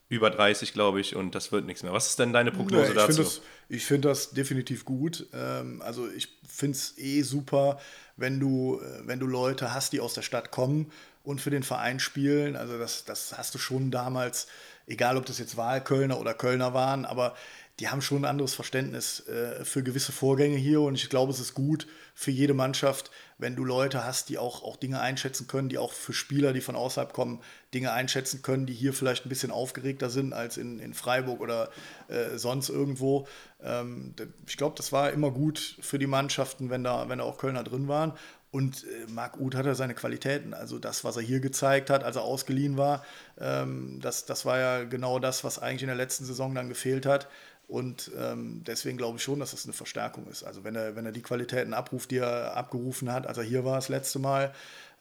[0.09, 1.93] über 30, glaube ich, und das wird nichts mehr.
[1.93, 3.23] Was ist denn deine Prognose ich dazu?
[3.23, 5.27] Find das, ich finde das definitiv gut.
[5.33, 7.79] Ähm, also ich finde es eh super,
[8.15, 10.91] wenn du, äh, wenn du Leute hast, die aus der Stadt kommen
[11.23, 12.55] und für den Verein spielen.
[12.55, 14.47] Also das, das hast du schon damals,
[14.87, 17.35] egal ob das jetzt Wahlkölner oder Kölner waren, aber
[17.79, 21.39] die haben schon ein anderes Verständnis äh, für gewisse Vorgänge hier und ich glaube, es
[21.39, 25.69] ist gut für jede Mannschaft, wenn du Leute hast, die auch, auch Dinge einschätzen können,
[25.69, 27.41] die auch für Spieler, die von außerhalb kommen,
[27.73, 31.69] Dinge einschätzen können, die hier vielleicht ein bisschen aufgeregter sind als in, in Freiburg oder
[32.07, 33.27] äh, sonst irgendwo.
[33.63, 34.13] Ähm,
[34.47, 37.63] ich glaube, das war immer gut für die Mannschaften, wenn da, wenn da auch Kölner
[37.63, 38.13] drin waren.
[38.51, 40.53] Und äh, Marc Uth hat ja seine Qualitäten.
[40.53, 43.03] Also das, was er hier gezeigt hat, als er ausgeliehen war,
[43.39, 47.07] ähm, das, das war ja genau das, was eigentlich in der letzten Saison dann gefehlt
[47.07, 47.27] hat.
[47.67, 50.43] Und ähm, deswegen glaube ich schon, dass das eine Verstärkung ist.
[50.43, 53.65] Also wenn er, wenn er die Qualitäten abruft, die er abgerufen hat, als er hier
[53.65, 54.53] war das letzte Mal,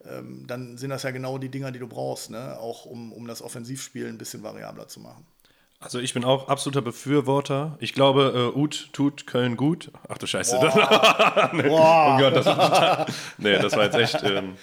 [0.08, 2.58] ähm, dann sind das ja genau die Dinger, die du brauchst, ne?
[2.58, 5.26] auch um, um das Offensivspiel ein bisschen variabler zu machen.
[5.80, 7.76] Also ich bin auch absoluter Befürworter.
[7.80, 9.90] Ich glaube, äh, Ut tut Köln gut.
[10.08, 10.58] Ach du Scheiße.
[10.60, 11.50] Boah.
[11.52, 11.62] nee.
[11.62, 12.14] Boah.
[12.14, 13.06] Oh Gott, das, war,
[13.38, 14.22] nee, das war jetzt echt...
[14.22, 14.56] Ähm,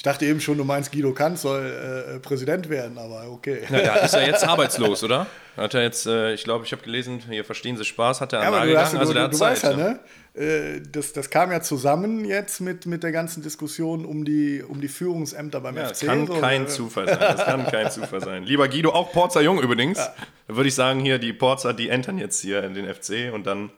[0.00, 3.64] ich dachte eben schon, du meinst, Guido Kanz soll äh, Präsident werden, aber okay.
[3.70, 5.26] Ja, der ist ja jetzt arbeitslos, oder?
[5.58, 8.40] Hat er jetzt, äh, ich glaube, ich habe gelesen, hier verstehen Sie Spaß, hat er
[8.40, 10.00] ja, aber du, hast, also du, der du, du Zeit, weißt ja, ne?
[10.32, 14.80] Äh, das, das kam ja zusammen jetzt mit, mit der ganzen Diskussion um die, um
[14.80, 16.06] die Führungsämter beim ja, FC.
[16.06, 17.18] Kann so, kein Zufall sein.
[17.20, 18.44] Das kann kein Zufall sein.
[18.44, 19.98] Lieber Guido, auch Porzer Jung übrigens.
[19.98, 20.14] Ja.
[20.48, 23.70] Würde ich sagen, hier, die Porzer, die entern jetzt hier in den FC und dann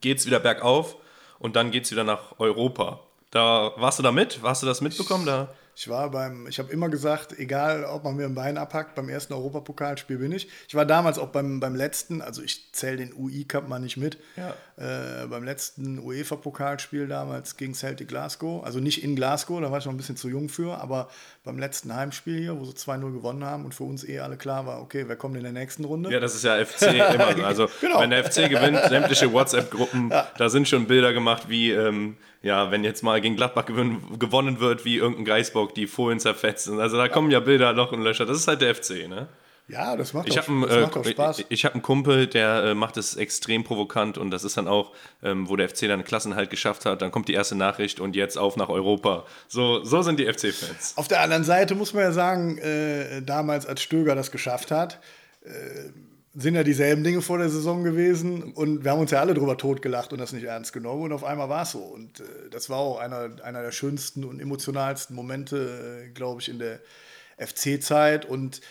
[0.00, 0.94] geht es wieder bergauf
[1.40, 3.00] und dann geht es wieder nach Europa.
[3.32, 4.40] Da warst du da mit?
[4.42, 5.24] Hast du das mitbekommen?
[5.24, 5.48] Da?
[5.74, 9.08] Ich war beim, ich habe immer gesagt, egal ob man mir ein Bein abhackt, beim
[9.08, 10.48] ersten Europapokalspiel bin ich.
[10.68, 14.18] Ich war damals auch beim, beim letzten, also ich zähle den UI-Cup mal nicht mit,
[14.36, 14.54] ja.
[14.76, 18.62] äh, beim letzten UEFA-Pokalspiel damals gegen Celtic Glasgow.
[18.64, 21.08] Also nicht in Glasgow, da war ich noch ein bisschen zu jung für, aber
[21.44, 24.64] beim letzten Heimspiel hier, wo sie 2-0 gewonnen haben und für uns eh alle klar
[24.66, 26.10] war, okay, wer kommt in der nächsten Runde?
[26.12, 27.42] Ja, das ist ja FC immer so.
[27.52, 28.00] Also genau.
[28.00, 30.28] wenn der FC gewinnt, sämtliche WhatsApp-Gruppen, ja.
[30.38, 34.84] da sind schon Bilder gemacht, wie ähm, ja, wenn jetzt mal gegen Gladbach gewonnen wird,
[34.84, 36.78] wie irgendein Geisbock die Folien zerfetzen.
[36.80, 38.24] Also da kommen ja Bilder noch und Löcher.
[38.24, 39.28] Das ist halt der FC, ne?
[39.68, 41.38] Ja, das macht, ich auch, das macht äh, Spaß.
[41.40, 44.68] Ich, ich habe einen Kumpel, der äh, macht es extrem provokant und das ist dann
[44.68, 44.92] auch,
[45.22, 48.16] ähm, wo der FC dann Klassen halt geschafft hat, dann kommt die erste Nachricht und
[48.16, 49.24] jetzt auf nach Europa.
[49.48, 50.94] So, so sind die FC-Fans.
[50.96, 55.00] Auf der anderen Seite muss man ja sagen, äh, damals als Stöger das geschafft hat,
[55.44, 55.48] äh,
[56.34, 59.58] sind ja dieselben Dinge vor der Saison gewesen und wir haben uns ja alle drüber
[59.58, 61.80] totgelacht und das nicht ernst genommen und auf einmal war es so.
[61.80, 66.48] Und äh, das war auch einer, einer der schönsten und emotionalsten Momente, äh, glaube ich,
[66.48, 66.80] in der
[67.38, 68.24] FC-Zeit.
[68.24, 68.62] Und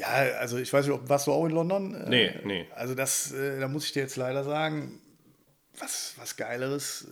[0.00, 1.94] ja, also ich weiß nicht, ob, warst du auch in London?
[1.94, 2.66] Äh, nee, nee.
[2.74, 5.00] Also das, äh, da muss ich dir jetzt leider sagen,
[5.78, 7.08] was, was Geileres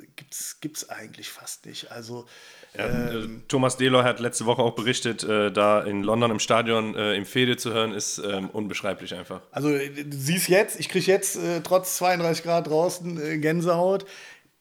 [0.61, 1.91] gibt es eigentlich fast nicht.
[1.93, 2.27] Also
[2.75, 6.95] ja, ähm, Thomas Deloy hat letzte Woche auch berichtet, äh, da in London im Stadion
[6.95, 9.43] äh, im Fede zu hören, ist ähm, unbeschreiblich einfach.
[9.51, 14.07] Also du siehst jetzt, ich kriege jetzt äh, trotz 32 Grad draußen äh, Gänsehaut.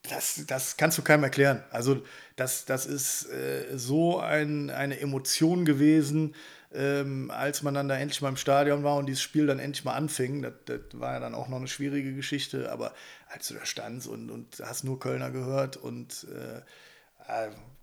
[0.08, 1.62] Das, das kannst du keinem erklären.
[1.70, 2.02] Also
[2.36, 6.34] das, das ist äh, so ein, eine Emotion gewesen,
[6.74, 9.84] ähm, als man dann da endlich mal im Stadion war und dieses Spiel dann endlich
[9.84, 10.42] mal anfing.
[10.42, 12.94] Das, das war ja dann auch noch eine schwierige Geschichte, aber
[13.28, 16.60] als du da standst und, und hast nur Kölner gehört und äh,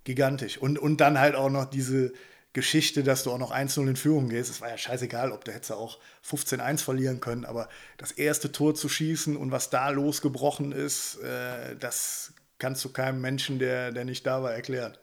[0.04, 0.58] gigantisch.
[0.58, 2.12] Und, und dann halt auch noch diese
[2.52, 4.50] Geschichte, dass du auch noch 1-0 in Führung gehst.
[4.50, 7.68] Es war ja scheißegal, ob du hättest auch 15-1 verlieren können, aber
[7.98, 13.20] das erste Tor zu schießen und was da losgebrochen ist, äh, das kannst du keinem
[13.20, 14.96] Menschen, der, der nicht da war, erklären.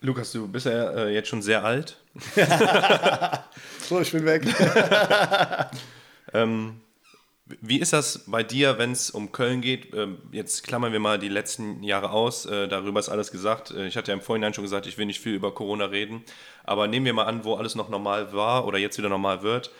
[0.00, 1.99] Lukas, du bist ja äh, jetzt schon sehr alt.
[3.88, 4.42] so, ich bin weg.
[6.34, 6.80] ähm,
[7.60, 9.92] wie ist das bei dir, wenn es um Köln geht?
[9.94, 12.46] Ähm, jetzt klammern wir mal die letzten Jahre aus.
[12.46, 13.70] Äh, darüber ist alles gesagt.
[13.70, 16.24] Äh, ich hatte ja im Vorhinein schon gesagt, ich will nicht viel über Corona reden.
[16.64, 19.70] Aber nehmen wir mal an, wo alles noch normal war oder jetzt wieder normal wird.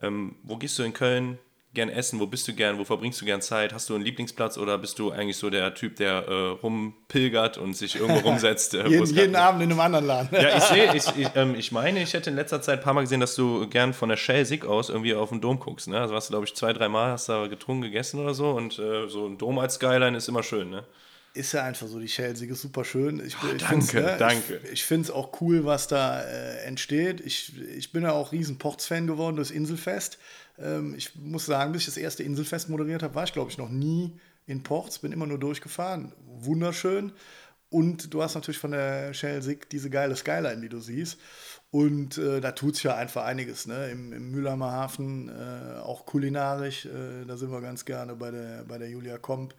[0.00, 1.38] Ähm, wo gehst du in Köln
[1.74, 2.20] gern essen?
[2.20, 2.78] Wo bist du gern?
[2.78, 3.72] Wo verbringst du gern Zeit?
[3.72, 7.74] Hast du einen Lieblingsplatz oder bist du eigentlich so der Typ, der äh, rumpilgert und
[7.74, 8.74] sich irgendwo rumsetzt?
[8.74, 10.28] Äh, jeden, jeden Abend in einem anderen Laden.
[10.32, 12.94] ja, ich sehe, ich, ich, ähm, ich, meine, ich hätte in letzter Zeit ein paar
[12.94, 15.88] Mal gesehen, dass du gern von der Shell Sick aus irgendwie auf den Dom guckst.
[15.88, 15.98] Ne?
[15.98, 18.78] Also warst du, glaube ich, zwei, drei Mal, hast da getrunken, gegessen oder so und
[18.78, 20.84] äh, so ein Dom als Skyline ist immer schön, ne?
[21.34, 23.24] Ist ja einfach so, die Shell-Sieg ist super schön.
[23.24, 24.60] Ich, oh, ich danke, ne, danke.
[24.64, 27.22] Ich, ich finde es auch cool, was da äh, entsteht.
[27.22, 30.18] Ich, ich bin ja auch riesen Ports-Fan geworden durchs Inselfest.
[30.58, 33.58] Ähm, ich muss sagen, bis ich das erste Inselfest moderiert habe, war ich, glaube ich,
[33.58, 34.12] noch nie
[34.46, 36.12] in Ports, bin immer nur durchgefahren.
[36.26, 37.12] Wunderschön.
[37.70, 41.18] Und du hast natürlich von der Shell-Sig diese geile Skyline, die du siehst.
[41.70, 43.66] Und äh, da tut es ja einfach einiges.
[43.66, 43.88] Ne?
[43.88, 48.64] Im, im Mühlheimer Hafen, äh, auch kulinarisch, äh, da sind wir ganz gerne bei der,
[48.64, 49.54] bei der Julia Komp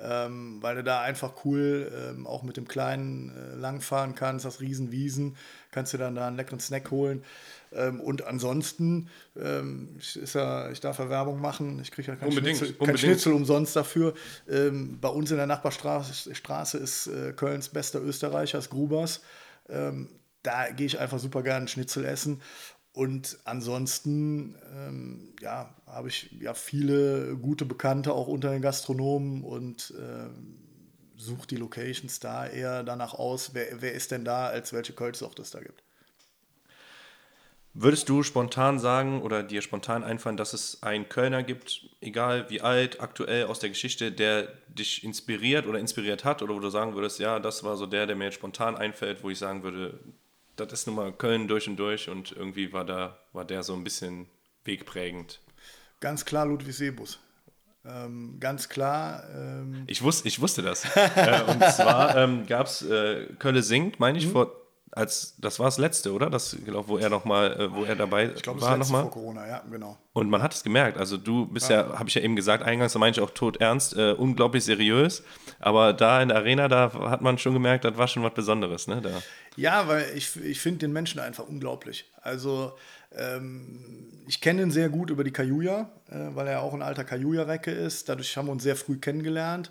[0.00, 4.60] ähm, weil du da einfach cool ähm, auch mit dem Kleinen äh, langfahren kannst, hast
[4.60, 5.36] Riesenwiesen,
[5.70, 7.24] kannst dir dann da einen leckeren Snack holen.
[7.72, 12.16] Ähm, und ansonsten, ähm, ich, ist ja, ich darf ja Werbung machen, ich kriege ja
[12.16, 14.14] kein, unbedingt, Schnitzel, kein Schnitzel umsonst dafür.
[14.48, 19.22] Ähm, bei uns in der Nachbarstraße Straße ist äh, Kölns bester Österreicher, ist Grubers.
[19.68, 20.08] Ähm,
[20.42, 22.42] da gehe ich einfach super gerne Schnitzel essen.
[22.94, 29.92] Und ansonsten, ähm, ja, habe ich ja viele gute Bekannte auch unter den Gastronomen und
[29.98, 30.60] ähm,
[31.16, 35.40] suche die Locations da eher danach aus, wer, wer ist denn da, als welche Kölschsucht
[35.40, 35.82] es da gibt.
[37.76, 42.60] Würdest du spontan sagen oder dir spontan einfallen, dass es einen Kölner gibt, egal wie
[42.60, 46.94] alt, aktuell aus der Geschichte, der dich inspiriert oder inspiriert hat oder wo du sagen
[46.94, 49.98] würdest, ja, das war so der, der mir jetzt spontan einfällt, wo ich sagen würde,
[50.56, 53.74] das ist nun mal Köln durch und durch und irgendwie war, da, war der so
[53.74, 54.26] ein bisschen
[54.64, 55.40] wegprägend.
[56.00, 57.18] Ganz klar Ludwig Sebus.
[57.86, 59.24] Ähm, ganz klar.
[59.34, 60.84] Ähm ich, wusste, ich wusste das.
[60.94, 64.32] äh, und zwar ähm, gab es äh, Kölle singt, meine ich, mhm.
[64.32, 64.64] vor
[64.96, 66.30] als das war das letzte, oder?
[66.30, 69.02] Das glaub, wo er noch mal, äh, wo er dabei ich glaub, war noch mal.
[69.02, 69.98] vor Corona, ja, genau.
[70.12, 70.98] Und man hat es gemerkt.
[70.98, 73.30] Also du bist ja, ja habe ich ja eben gesagt, eingangs, da meine ich auch
[73.30, 75.24] tot ernst, äh, unglaublich seriös.
[75.58, 78.86] Aber da in der Arena, da hat man schon gemerkt, das war schon was Besonderes,
[78.86, 79.02] ne?
[79.02, 79.10] Da.
[79.56, 82.10] Ja, weil ich, ich finde den Menschen einfach unglaublich.
[82.20, 82.76] Also
[83.12, 87.04] ähm, ich kenne ihn sehr gut über die Kajuja, äh, weil er auch ein alter
[87.04, 88.08] Kajuja-Recke ist.
[88.08, 89.70] Dadurch haben wir uns sehr früh kennengelernt.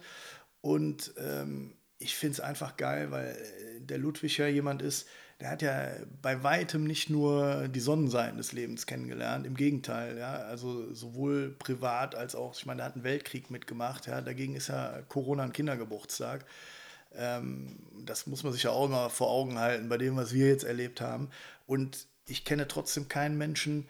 [0.61, 5.07] Und ähm, ich finde es einfach geil, weil äh, der Ludwig ja jemand ist,
[5.39, 5.89] der hat ja
[6.21, 12.15] bei weitem nicht nur die Sonnenseiten des Lebens kennengelernt, im Gegenteil, ja, also sowohl privat
[12.15, 15.51] als auch, ich meine, er hat einen Weltkrieg mitgemacht, ja, dagegen ist ja Corona ein
[15.51, 16.45] Kindergeburtstag.
[17.15, 20.47] Ähm, das muss man sich ja auch immer vor Augen halten, bei dem, was wir
[20.47, 21.29] jetzt erlebt haben.
[21.65, 23.87] Und ich kenne trotzdem keinen Menschen,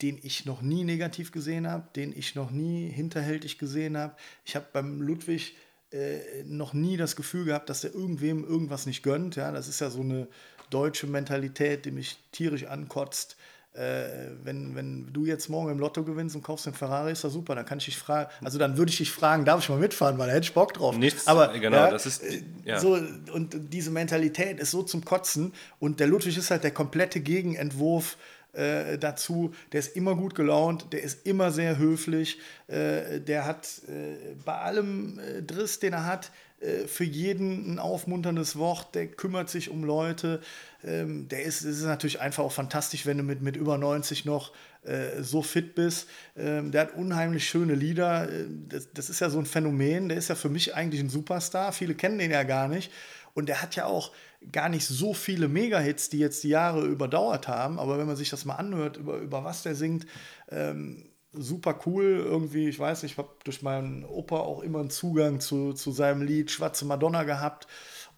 [0.00, 4.16] den ich noch nie negativ gesehen habe, den ich noch nie hinterhältig gesehen habe.
[4.44, 5.56] Ich habe beim Ludwig
[5.92, 9.36] äh, noch nie das Gefühl gehabt, dass er irgendwem irgendwas nicht gönnt.
[9.36, 10.26] Ja, das ist ja so eine
[10.70, 13.36] deutsche Mentalität, die mich tierisch ankotzt.
[13.74, 17.32] Äh, wenn, wenn du jetzt morgen im Lotto gewinnst und kaufst einen Ferrari, ist das
[17.32, 17.54] super.
[17.54, 20.18] Dann kann ich dich fragen, also dann würde ich dich fragen, darf ich mal mitfahren,
[20.18, 20.94] weil da hätte ich Bock drauf.
[20.98, 22.22] Nichts, aber genau, ja, das ist
[22.64, 22.78] ja.
[22.78, 22.98] so
[23.32, 28.18] und diese Mentalität ist so zum Kotzen und der Ludwig ist halt der komplette Gegenentwurf
[28.52, 29.54] äh, dazu.
[29.72, 34.54] Der ist immer gut gelaunt, der ist immer sehr höflich, äh, der hat äh, bei
[34.54, 36.30] allem äh, Driss, den er hat,
[36.62, 40.40] äh, für jeden ein aufmunterndes Wort, der kümmert sich um Leute.
[40.84, 44.52] Ähm, der ist, ist natürlich einfach auch fantastisch, wenn du mit, mit über 90 noch
[44.84, 46.08] äh, so fit bist.
[46.36, 48.28] Ähm, der hat unheimlich schöne Lieder.
[48.68, 50.08] Das, das ist ja so ein Phänomen.
[50.08, 51.72] Der ist ja für mich eigentlich ein Superstar.
[51.72, 52.90] Viele kennen den ja gar nicht.
[53.34, 54.12] Und der hat ja auch
[54.50, 57.78] gar nicht so viele Mega-Hits, die jetzt die Jahre überdauert haben.
[57.78, 60.06] Aber wenn man sich das mal anhört, über, über was der singt,
[60.50, 62.22] ähm, super cool.
[62.24, 66.22] Irgendwie, ich weiß ich habe durch meinen Opa auch immer einen Zugang zu, zu seinem
[66.22, 67.66] Lied Schwarze Madonna gehabt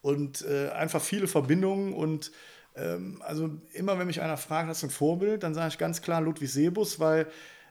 [0.03, 1.93] und äh, einfach viele Verbindungen.
[1.93, 2.33] Und
[2.77, 6.03] ähm, also immer, wenn mich einer fragt, hast du ein Vorbild, dann sage ich ganz
[6.03, 7.27] klar Ludwig Sebus, weil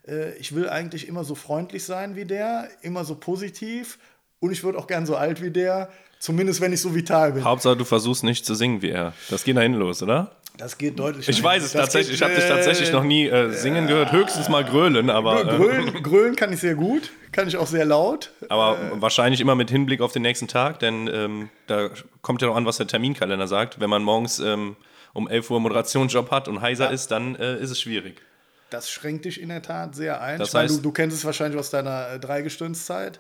[0.07, 3.99] äh, ich will eigentlich immer so freundlich sein wie der, immer so positiv.
[4.39, 5.89] Und ich würde auch gern so alt wie der.
[6.19, 7.43] Zumindest wenn ich so vital bin.
[7.43, 9.13] Hauptsache, du versuchst nicht zu singen wie er.
[9.29, 10.31] Das geht dahin los, oder?
[10.57, 11.27] Das geht deutlich.
[11.27, 12.11] Ich weiß es das tatsächlich.
[12.11, 14.11] Geht, ich habe dich tatsächlich noch nie äh, singen gehört.
[14.11, 15.45] Höchstens mal grölen, aber.
[15.45, 17.11] Grölen, grölen, kann ich sehr gut.
[17.31, 18.31] Kann ich auch sehr laut.
[18.49, 21.89] Aber äh, wahrscheinlich immer mit Hinblick auf den nächsten Tag, denn ähm, da
[22.21, 23.79] kommt ja noch an, was der Terminkalender sagt.
[23.79, 24.75] Wenn man morgens ähm,
[25.13, 26.91] um 11 Uhr Moderationsjob hat und heiser ja.
[26.91, 28.21] ist, dann äh, ist es schwierig.
[28.69, 30.37] Das schränkt dich in der Tat sehr ein.
[30.37, 33.19] Das ich meine, du, du, kennst es wahrscheinlich aus deiner äh, Dreigestirnszeit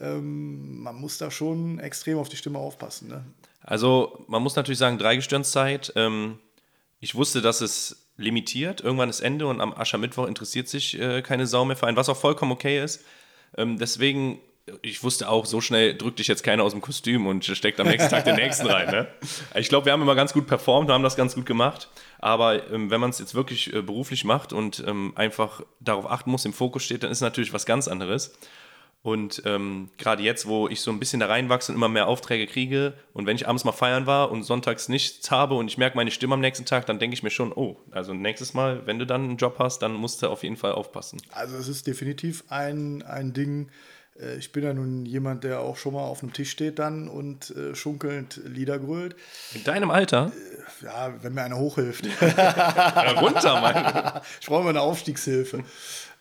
[0.00, 3.08] ähm, man muss da schon extrem auf die Stimme aufpassen.
[3.08, 3.24] Ne?
[3.60, 5.92] Also man muss natürlich sagen, Dreigestirnszeit.
[5.96, 6.38] Ähm,
[7.02, 8.80] ich wusste, dass es limitiert.
[8.80, 12.08] Irgendwann ist Ende und am Aschermittwoch interessiert sich äh, keine Sau mehr für einen, was
[12.08, 13.04] auch vollkommen okay ist.
[13.58, 14.38] Ähm, deswegen,
[14.82, 17.88] ich wusste auch, so schnell drückt dich jetzt keiner aus dem Kostüm und steckt am
[17.88, 18.88] nächsten Tag den nächsten rein.
[18.88, 19.08] Ne?
[19.56, 21.88] Ich glaube, wir haben immer ganz gut performt, wir haben das ganz gut gemacht.
[22.20, 26.30] Aber ähm, wenn man es jetzt wirklich äh, beruflich macht und ähm, einfach darauf achten
[26.30, 28.32] muss, im Fokus steht, dann ist natürlich was ganz anderes.
[29.02, 32.46] Und ähm, gerade jetzt, wo ich so ein bisschen da reinwachse und immer mehr Aufträge
[32.46, 35.96] kriege und wenn ich abends mal feiern war und sonntags nichts habe und ich merke
[35.96, 39.00] meine Stimme am nächsten Tag, dann denke ich mir schon, oh, also nächstes Mal, wenn
[39.00, 41.20] du dann einen Job hast, dann musst du auf jeden Fall aufpassen.
[41.32, 43.70] Also es ist definitiv ein, ein Ding,
[44.20, 47.08] äh, ich bin ja nun jemand, der auch schon mal auf einem Tisch steht dann
[47.08, 49.16] und äh, schunkelnd Lieder grölt.
[49.54, 50.32] In deinem Alter?
[50.80, 52.04] Äh, ja, wenn mir einer hochhilft.
[53.20, 54.22] runter, Mann.
[54.40, 55.64] Ich brauche mal eine Aufstiegshilfe.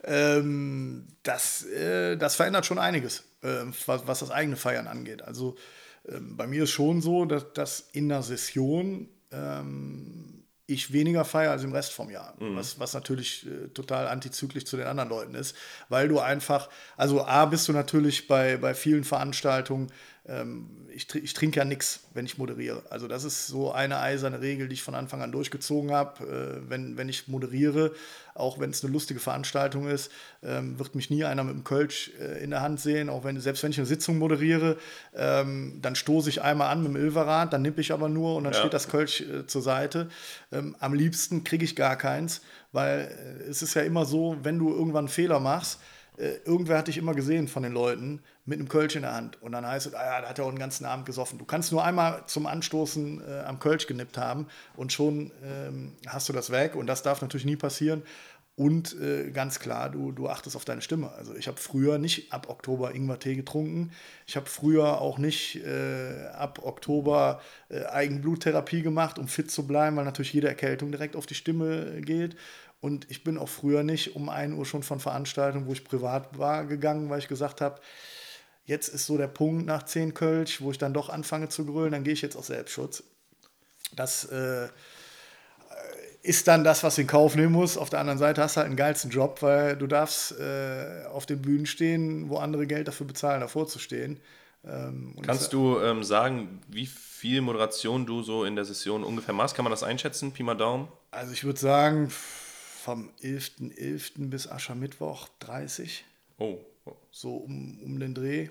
[0.04, 5.22] Ähm, das, äh, das verändert schon einiges, äh, was, was, das eigene Feiern angeht.
[5.22, 5.56] Also
[6.10, 11.52] ähm, bei mir ist schon so, dass, dass in der Session ähm, ich weniger feiere
[11.52, 12.34] als im Rest vom Jahr.
[12.40, 12.56] Mhm.
[12.56, 15.56] Was, was natürlich äh, total antizyklisch zu den anderen Leuten ist,
[15.90, 19.92] weil du einfach, also A, bist du natürlich bei, bei vielen Veranstaltungen
[20.28, 22.84] ähm, ich, ich, trinke ja nichts, wenn ich moderiere.
[22.92, 26.62] Also das ist so eine eiserne Regel, die ich von Anfang an durchgezogen habe.
[26.64, 27.92] Äh, wenn, wenn ich moderiere,
[28.36, 30.12] auch wenn es eine lustige Veranstaltung ist,
[30.44, 33.10] ähm, wird mich nie einer mit dem Kölsch äh, in der Hand sehen.
[33.10, 34.78] Auch wenn, selbst wenn ich eine Sitzung moderiere,
[35.16, 38.44] ähm, dann stoße ich einmal an mit dem Ilverrad, dann nippe ich aber nur und
[38.44, 38.60] dann ja.
[38.60, 40.08] steht das Kölsch äh, zur Seite.
[40.52, 42.42] Ähm, am liebsten kriege ich gar keins,
[42.72, 45.80] weil äh, es ist ja immer so, wenn du irgendwann einen Fehler machst,
[46.18, 48.22] äh, irgendwer hat dich immer gesehen von den Leuten
[48.52, 49.42] mit einem Kölsch in der Hand.
[49.42, 51.40] Und dann heißt es, ah ja, da hat er auch den ganzen Abend gesoffen.
[51.40, 56.30] Du kannst nur einmal zum Anstoßen äh, am Kölsch genippt haben und schon ähm, hast
[56.30, 56.76] du das weg.
[56.76, 58.04] Und das darf natürlich nie passieren.
[58.56, 61.12] Und äh, ganz klar, du, du achtest auf deine Stimme.
[61.14, 63.92] Also ich habe früher nicht ab Oktober Ingwertee getrunken.
[64.28, 69.96] Ich habe früher auch nicht äh, ab Oktober äh, Eigenbluttherapie gemacht, um fit zu bleiben,
[69.96, 72.36] weil natürlich jede Erkältung direkt auf die Stimme geht.
[72.82, 76.38] Und ich bin auch früher nicht um 1 Uhr schon von Veranstaltungen, wo ich privat
[76.38, 77.80] war, gegangen, weil ich gesagt habe,
[78.72, 81.92] jetzt ist so der Punkt nach 10 Kölsch, wo ich dann doch anfange zu grölen,
[81.92, 83.04] dann gehe ich jetzt auf Selbstschutz.
[83.96, 84.70] Das äh,
[86.24, 87.78] ist dann das, was du in Kauf nehmen musst.
[87.78, 91.26] Auf der anderen Seite hast du halt einen geilsten Job, weil du darfst äh, auf
[91.26, 94.20] den Bühnen stehen, wo andere Geld dafür bezahlen, davor zu stehen.
[94.64, 99.56] Ähm, Kannst du ähm, sagen, wie viel Moderation du so in der Session ungefähr machst?
[99.56, 100.88] Kann man das einschätzen, Pi mal Daumen?
[101.10, 103.76] Also ich würde sagen, vom 11.11.
[103.78, 104.30] .11.
[104.30, 106.06] bis Aschermittwoch 30.
[106.38, 106.60] Oh.
[106.86, 106.96] oh.
[107.12, 108.50] So um, um den Dreh.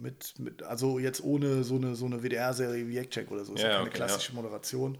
[0.00, 3.54] Mit, mit, also jetzt ohne so eine, so eine WDR-Serie wie Jackcheck oder so.
[3.54, 4.36] Ist ja, ja keine okay, klassische ja.
[4.36, 4.98] Moderation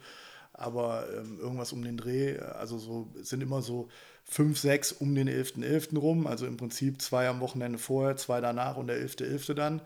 [0.60, 3.88] aber ähm, irgendwas um den Dreh, also so sind immer so
[4.24, 5.62] fünf, sechs um den 11.11.
[5.64, 5.98] .11.
[5.98, 9.48] rum, also im Prinzip zwei am Wochenende vorher, zwei danach und der 11.11.
[9.48, 9.54] .11.
[9.54, 9.80] dann.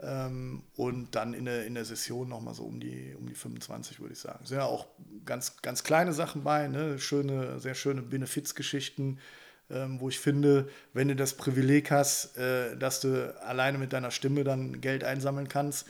[0.00, 4.00] Ähm, und dann in der, in der Session nochmal so um die, um die 25,
[4.00, 4.46] würde ich sagen.
[4.46, 4.86] Sind ja auch
[5.26, 6.98] ganz, ganz kleine Sachen bei, ne?
[6.98, 9.18] schöne, sehr schöne Benefizgeschichten,
[9.70, 14.10] ähm, wo ich finde, wenn du das Privileg hast, äh, dass du alleine mit deiner
[14.10, 15.86] Stimme dann Geld einsammeln kannst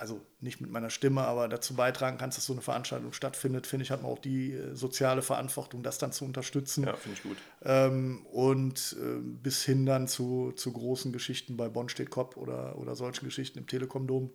[0.00, 3.84] also nicht mit meiner Stimme, aber dazu beitragen kannst, dass so eine Veranstaltung stattfindet, finde
[3.84, 6.84] ich, hat man auch die äh, soziale Verantwortung, das dann zu unterstützen.
[6.84, 7.36] Ja, finde ich gut.
[7.62, 12.78] Ähm, und äh, bis hin dann zu, zu großen Geschichten bei Bonn steht Kopp oder,
[12.78, 14.30] oder solchen Geschichten im Telekom-Dom.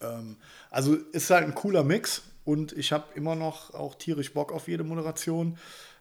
[0.00, 0.38] Ähm,
[0.70, 4.66] also ist halt ein cooler Mix und ich habe immer noch auch tierisch Bock auf
[4.66, 5.58] jede Moderation.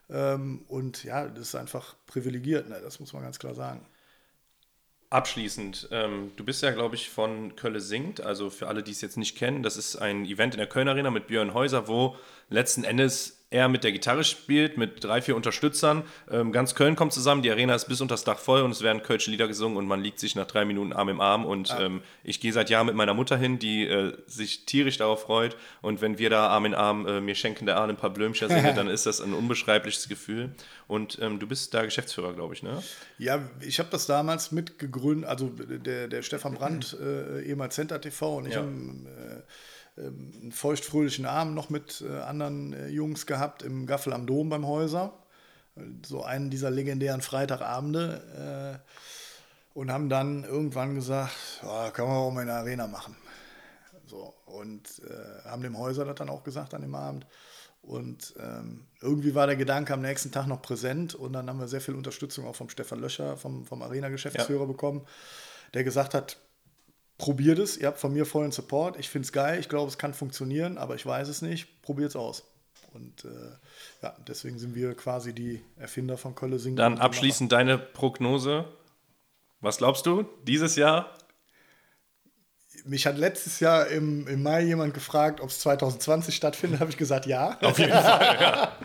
[0.09, 2.79] Ähm, und ja, das ist einfach privilegiert, ne?
[2.81, 3.85] das muss man ganz klar sagen.
[5.11, 8.21] Abschließend, ähm, du bist ja, glaube ich, von Kölle singt.
[8.21, 10.87] Also für alle, die es jetzt nicht kennen, das ist ein Event in der Köln
[10.87, 12.15] Arena mit Björn Häuser, wo
[12.49, 16.03] letzten Endes er mit der Gitarre spielt, mit drei, vier Unterstützern.
[16.29, 18.83] Ähm, ganz Köln kommt zusammen, die Arena ist bis unter das Dach voll und es
[18.83, 21.45] werden kölsche Lieder gesungen und man liegt sich nach drei Minuten Arm im Arm.
[21.45, 21.81] Und ah.
[21.81, 25.57] ähm, ich gehe seit Jahren mit meiner Mutter hin, die äh, sich tierisch darauf freut.
[25.81, 28.49] Und wenn wir da Arm in Arm äh, mir schenken der Arm ein paar Blömchen
[28.49, 30.51] singen, dann ist das ein unbeschreibliches Gefühl.
[30.87, 32.83] Und ähm, du bist da Geschäftsführer, glaube ich, ne?
[33.17, 38.37] Ja, ich habe das damals mitgegründet, also der, der Stefan Brandt, äh, ehemals Center TV
[38.37, 38.59] und ich ja.
[38.59, 39.41] haben äh,
[40.07, 44.65] einen feuchtfröhlichen Abend noch mit äh, anderen äh, Jungs gehabt im Gaffel am Dom beim
[44.65, 45.13] Häuser.
[46.05, 48.79] So einen dieser legendären Freitagabende.
[48.83, 48.89] Äh,
[49.73, 51.31] und haben dann irgendwann gesagt,
[51.63, 53.15] oh, können wir auch mal in der Arena machen.
[54.07, 55.01] So, und
[55.45, 57.27] haben dem Häuser das dann auch gesagt an dem Abend.
[57.81, 61.67] Und ähm, irgendwie war der Gedanke am nächsten Tag noch präsent und dann haben wir
[61.67, 64.65] sehr viel Unterstützung auch vom Stefan Löscher, vom, vom Arena-Geschäftsführer ja.
[64.65, 65.05] bekommen,
[65.73, 66.37] der gesagt hat,
[67.19, 69.99] probiert es, ihr habt von mir vollen Support, ich finde es geil, ich glaube, es
[69.99, 72.45] kann funktionieren, aber ich weiß es nicht, probiert es aus.
[72.93, 73.51] Und äh,
[74.01, 76.77] ja, deswegen sind wir quasi die Erfinder von Kölle Singen.
[76.77, 78.65] Dann abschließend deine Prognose.
[79.59, 81.13] Was glaubst du, dieses Jahr?
[82.85, 86.79] Mich hat letztes Jahr im, im Mai jemand gefragt, ob es 2020 stattfindet.
[86.79, 87.59] habe ich gesagt, ja.
[87.61, 88.77] Auf jeden Fall, ja.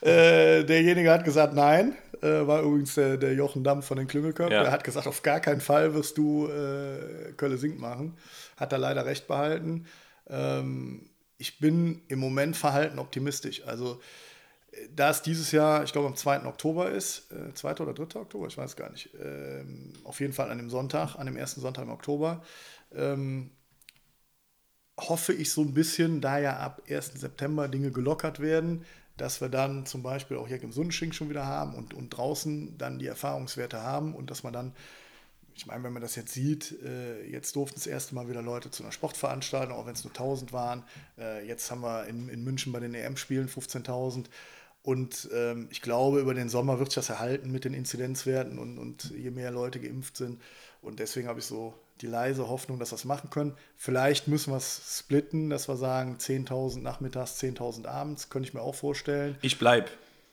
[0.06, 4.52] äh, derjenige hat gesagt, nein äh, war übrigens der, der, Jochen Damm von den Klüngelköpfen.
[4.52, 4.62] Ja.
[4.62, 8.16] Der hat gesagt, auf gar keinen Fall wirst du äh, Kölle Sink machen.
[8.56, 9.86] Hat er leider recht behalten.
[10.28, 13.64] Ähm, ich bin im Moment verhalten optimistisch.
[13.66, 14.00] Also,
[14.94, 16.44] da es dieses Jahr, ich glaube, am 2.
[16.46, 17.80] Oktober ist, äh, 2.
[17.80, 18.20] oder 3.
[18.20, 21.60] Oktober, ich weiß gar nicht, ähm, auf jeden Fall an dem Sonntag, an dem ersten
[21.60, 22.42] Sonntag im Oktober,
[22.94, 23.50] ähm,
[24.98, 27.12] hoffe ich so ein bisschen, da ja ab 1.
[27.14, 28.84] September Dinge gelockert werden,
[29.20, 32.78] dass wir dann zum Beispiel auch hier im Sonnenschink schon wieder haben und, und draußen
[32.78, 34.72] dann die Erfahrungswerte haben und dass man dann,
[35.54, 38.70] ich meine, wenn man das jetzt sieht, äh, jetzt durften das erste Mal wieder Leute
[38.70, 40.84] zu einer Sportveranstaltung, auch wenn es nur 1000 waren.
[41.18, 44.26] Äh, jetzt haben wir in, in München bei den EM-Spielen 15.000.
[44.82, 48.78] Und ähm, ich glaube, über den Sommer wird sich das erhalten mit den Inzidenzwerten und,
[48.78, 50.40] und je mehr Leute geimpft sind.
[50.82, 53.54] Und deswegen habe ich so die leise Hoffnung, dass wir es machen können.
[53.76, 58.62] Vielleicht müssen wir es splitten, dass wir sagen 10.000 nachmittags, 10.000 abends, könnte ich mir
[58.62, 59.36] auch vorstellen.
[59.42, 59.90] Ich bleibe.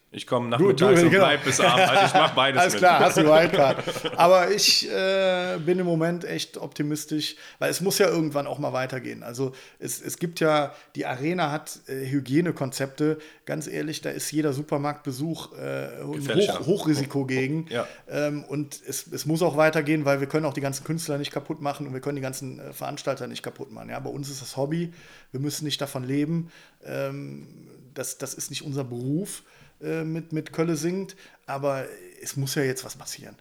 [0.10, 1.26] Ich komme nachmittags und genau.
[1.26, 1.89] bleib bis abends.
[1.89, 2.82] Also ich mache beides Alles mit.
[2.82, 3.84] klar, hast du Wildcard.
[4.18, 8.72] Aber ich äh, bin im Moment echt optimistisch, weil es muss ja irgendwann auch mal
[8.72, 9.22] weitergehen.
[9.22, 13.18] Also es, es gibt ja, die Arena hat äh, Hygienekonzepte.
[13.45, 17.66] Ganz ehrlich, da ist jeder Supermarktbesuch äh, Hoch, Hochrisiko gegen.
[17.70, 17.86] Ja.
[18.10, 21.32] Ähm, und es, es muss auch weitergehen, weil wir können auch die ganzen Künstler nicht
[21.32, 23.89] kaputt machen und wir können die ganzen äh, Veranstalter nicht kaputt machen.
[23.89, 24.93] Ja, bei uns ist das Hobby.
[25.32, 26.49] Wir müssen nicht davon leben.
[26.86, 27.45] Ähm,
[27.93, 29.43] das, das ist nicht unser Beruf.
[29.82, 31.16] Äh, mit, mit Kölle singt,
[31.46, 31.86] aber
[32.22, 33.36] es muss ja jetzt was passieren.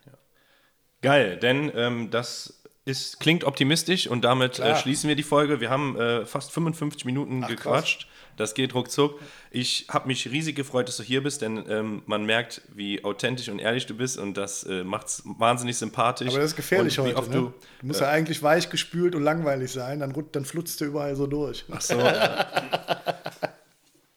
[1.00, 5.60] Geil, denn ähm, das ist, klingt optimistisch und damit äh, schließen wir die Folge.
[5.60, 8.06] Wir haben äh, fast 55 Minuten Ach, gequatscht.
[8.36, 9.18] Das geht ruckzuck.
[9.50, 13.48] Ich habe mich riesig gefreut, dass du hier bist, denn ähm, man merkt, wie authentisch
[13.48, 16.28] und ehrlich du bist und das äh, macht es wahnsinnig sympathisch.
[16.28, 17.14] Aber das ist gefährlich heute.
[17.14, 17.34] Ne?
[17.34, 21.16] du, Du musst ja eigentlich weich gespült und langweilig sein, dann, dann flutzt du überall
[21.16, 21.64] so durch.
[21.72, 21.98] Ach so.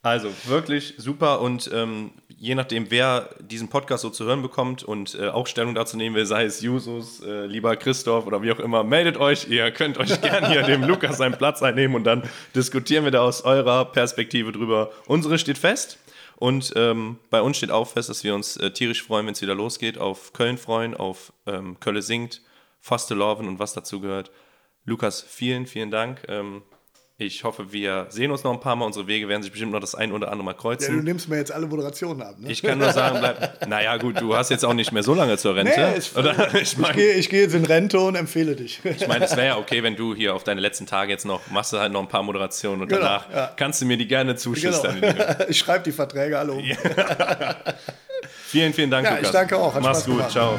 [0.01, 5.15] Also wirklich super und ähm, je nachdem, wer diesen Podcast so zu hören bekommt und
[5.15, 8.59] äh, auch Stellung dazu nehmen will, sei es Jusus, äh, lieber Christoph oder wie auch
[8.59, 9.49] immer, meldet euch.
[9.49, 12.23] Ihr könnt euch gerne hier dem Lukas seinen Platz einnehmen und dann
[12.55, 14.91] diskutieren wir da aus eurer Perspektive drüber.
[15.05, 15.99] Unsere steht fest.
[16.37, 19.41] Und ähm, bei uns steht auch fest, dass wir uns äh, tierisch freuen, wenn es
[19.41, 22.41] wieder losgeht, auf Köln freuen, auf ähm, Kölle singt,
[22.79, 24.31] Faste Lorven und was dazu gehört.
[24.85, 26.21] Lukas, vielen, vielen Dank.
[26.29, 26.61] Ähm,
[27.21, 28.85] ich hoffe, wir sehen uns noch ein paar Mal.
[28.85, 31.03] Unsere Wege werden sich bestimmt noch das ein oder andere Mal Ja, du kreuzen.
[31.03, 32.35] nimmst mir jetzt alle Moderationen ab.
[32.39, 32.49] Ne?
[32.49, 33.59] ich kann nur sagen, bleib.
[33.67, 35.73] Naja, gut, du hast jetzt auch nicht mehr so lange zur Rente.
[35.77, 36.53] Nee, ist- oder?
[36.55, 38.79] Ich ich meine, gehe ich geh jetzt in Rente und empfehle dich.
[38.85, 41.41] ich mein, es wäre ja okay, wenn du hier auf deine letzten Tage jetzt noch
[41.51, 43.51] machst du halt noch ein paar Moderationen und Genau, danach ja.
[43.55, 44.39] kannst du mir die gerne Genau.
[44.39, 45.01] zuschüstern.
[45.49, 46.63] ich schreibe die Verträge alle um.
[48.47, 49.31] Vielen, vielen Dank, Ja, ich Lukas.
[49.33, 49.79] danke auch.
[49.79, 50.15] Mach's gut.
[50.15, 50.31] gemacht.
[50.31, 50.57] Ciao.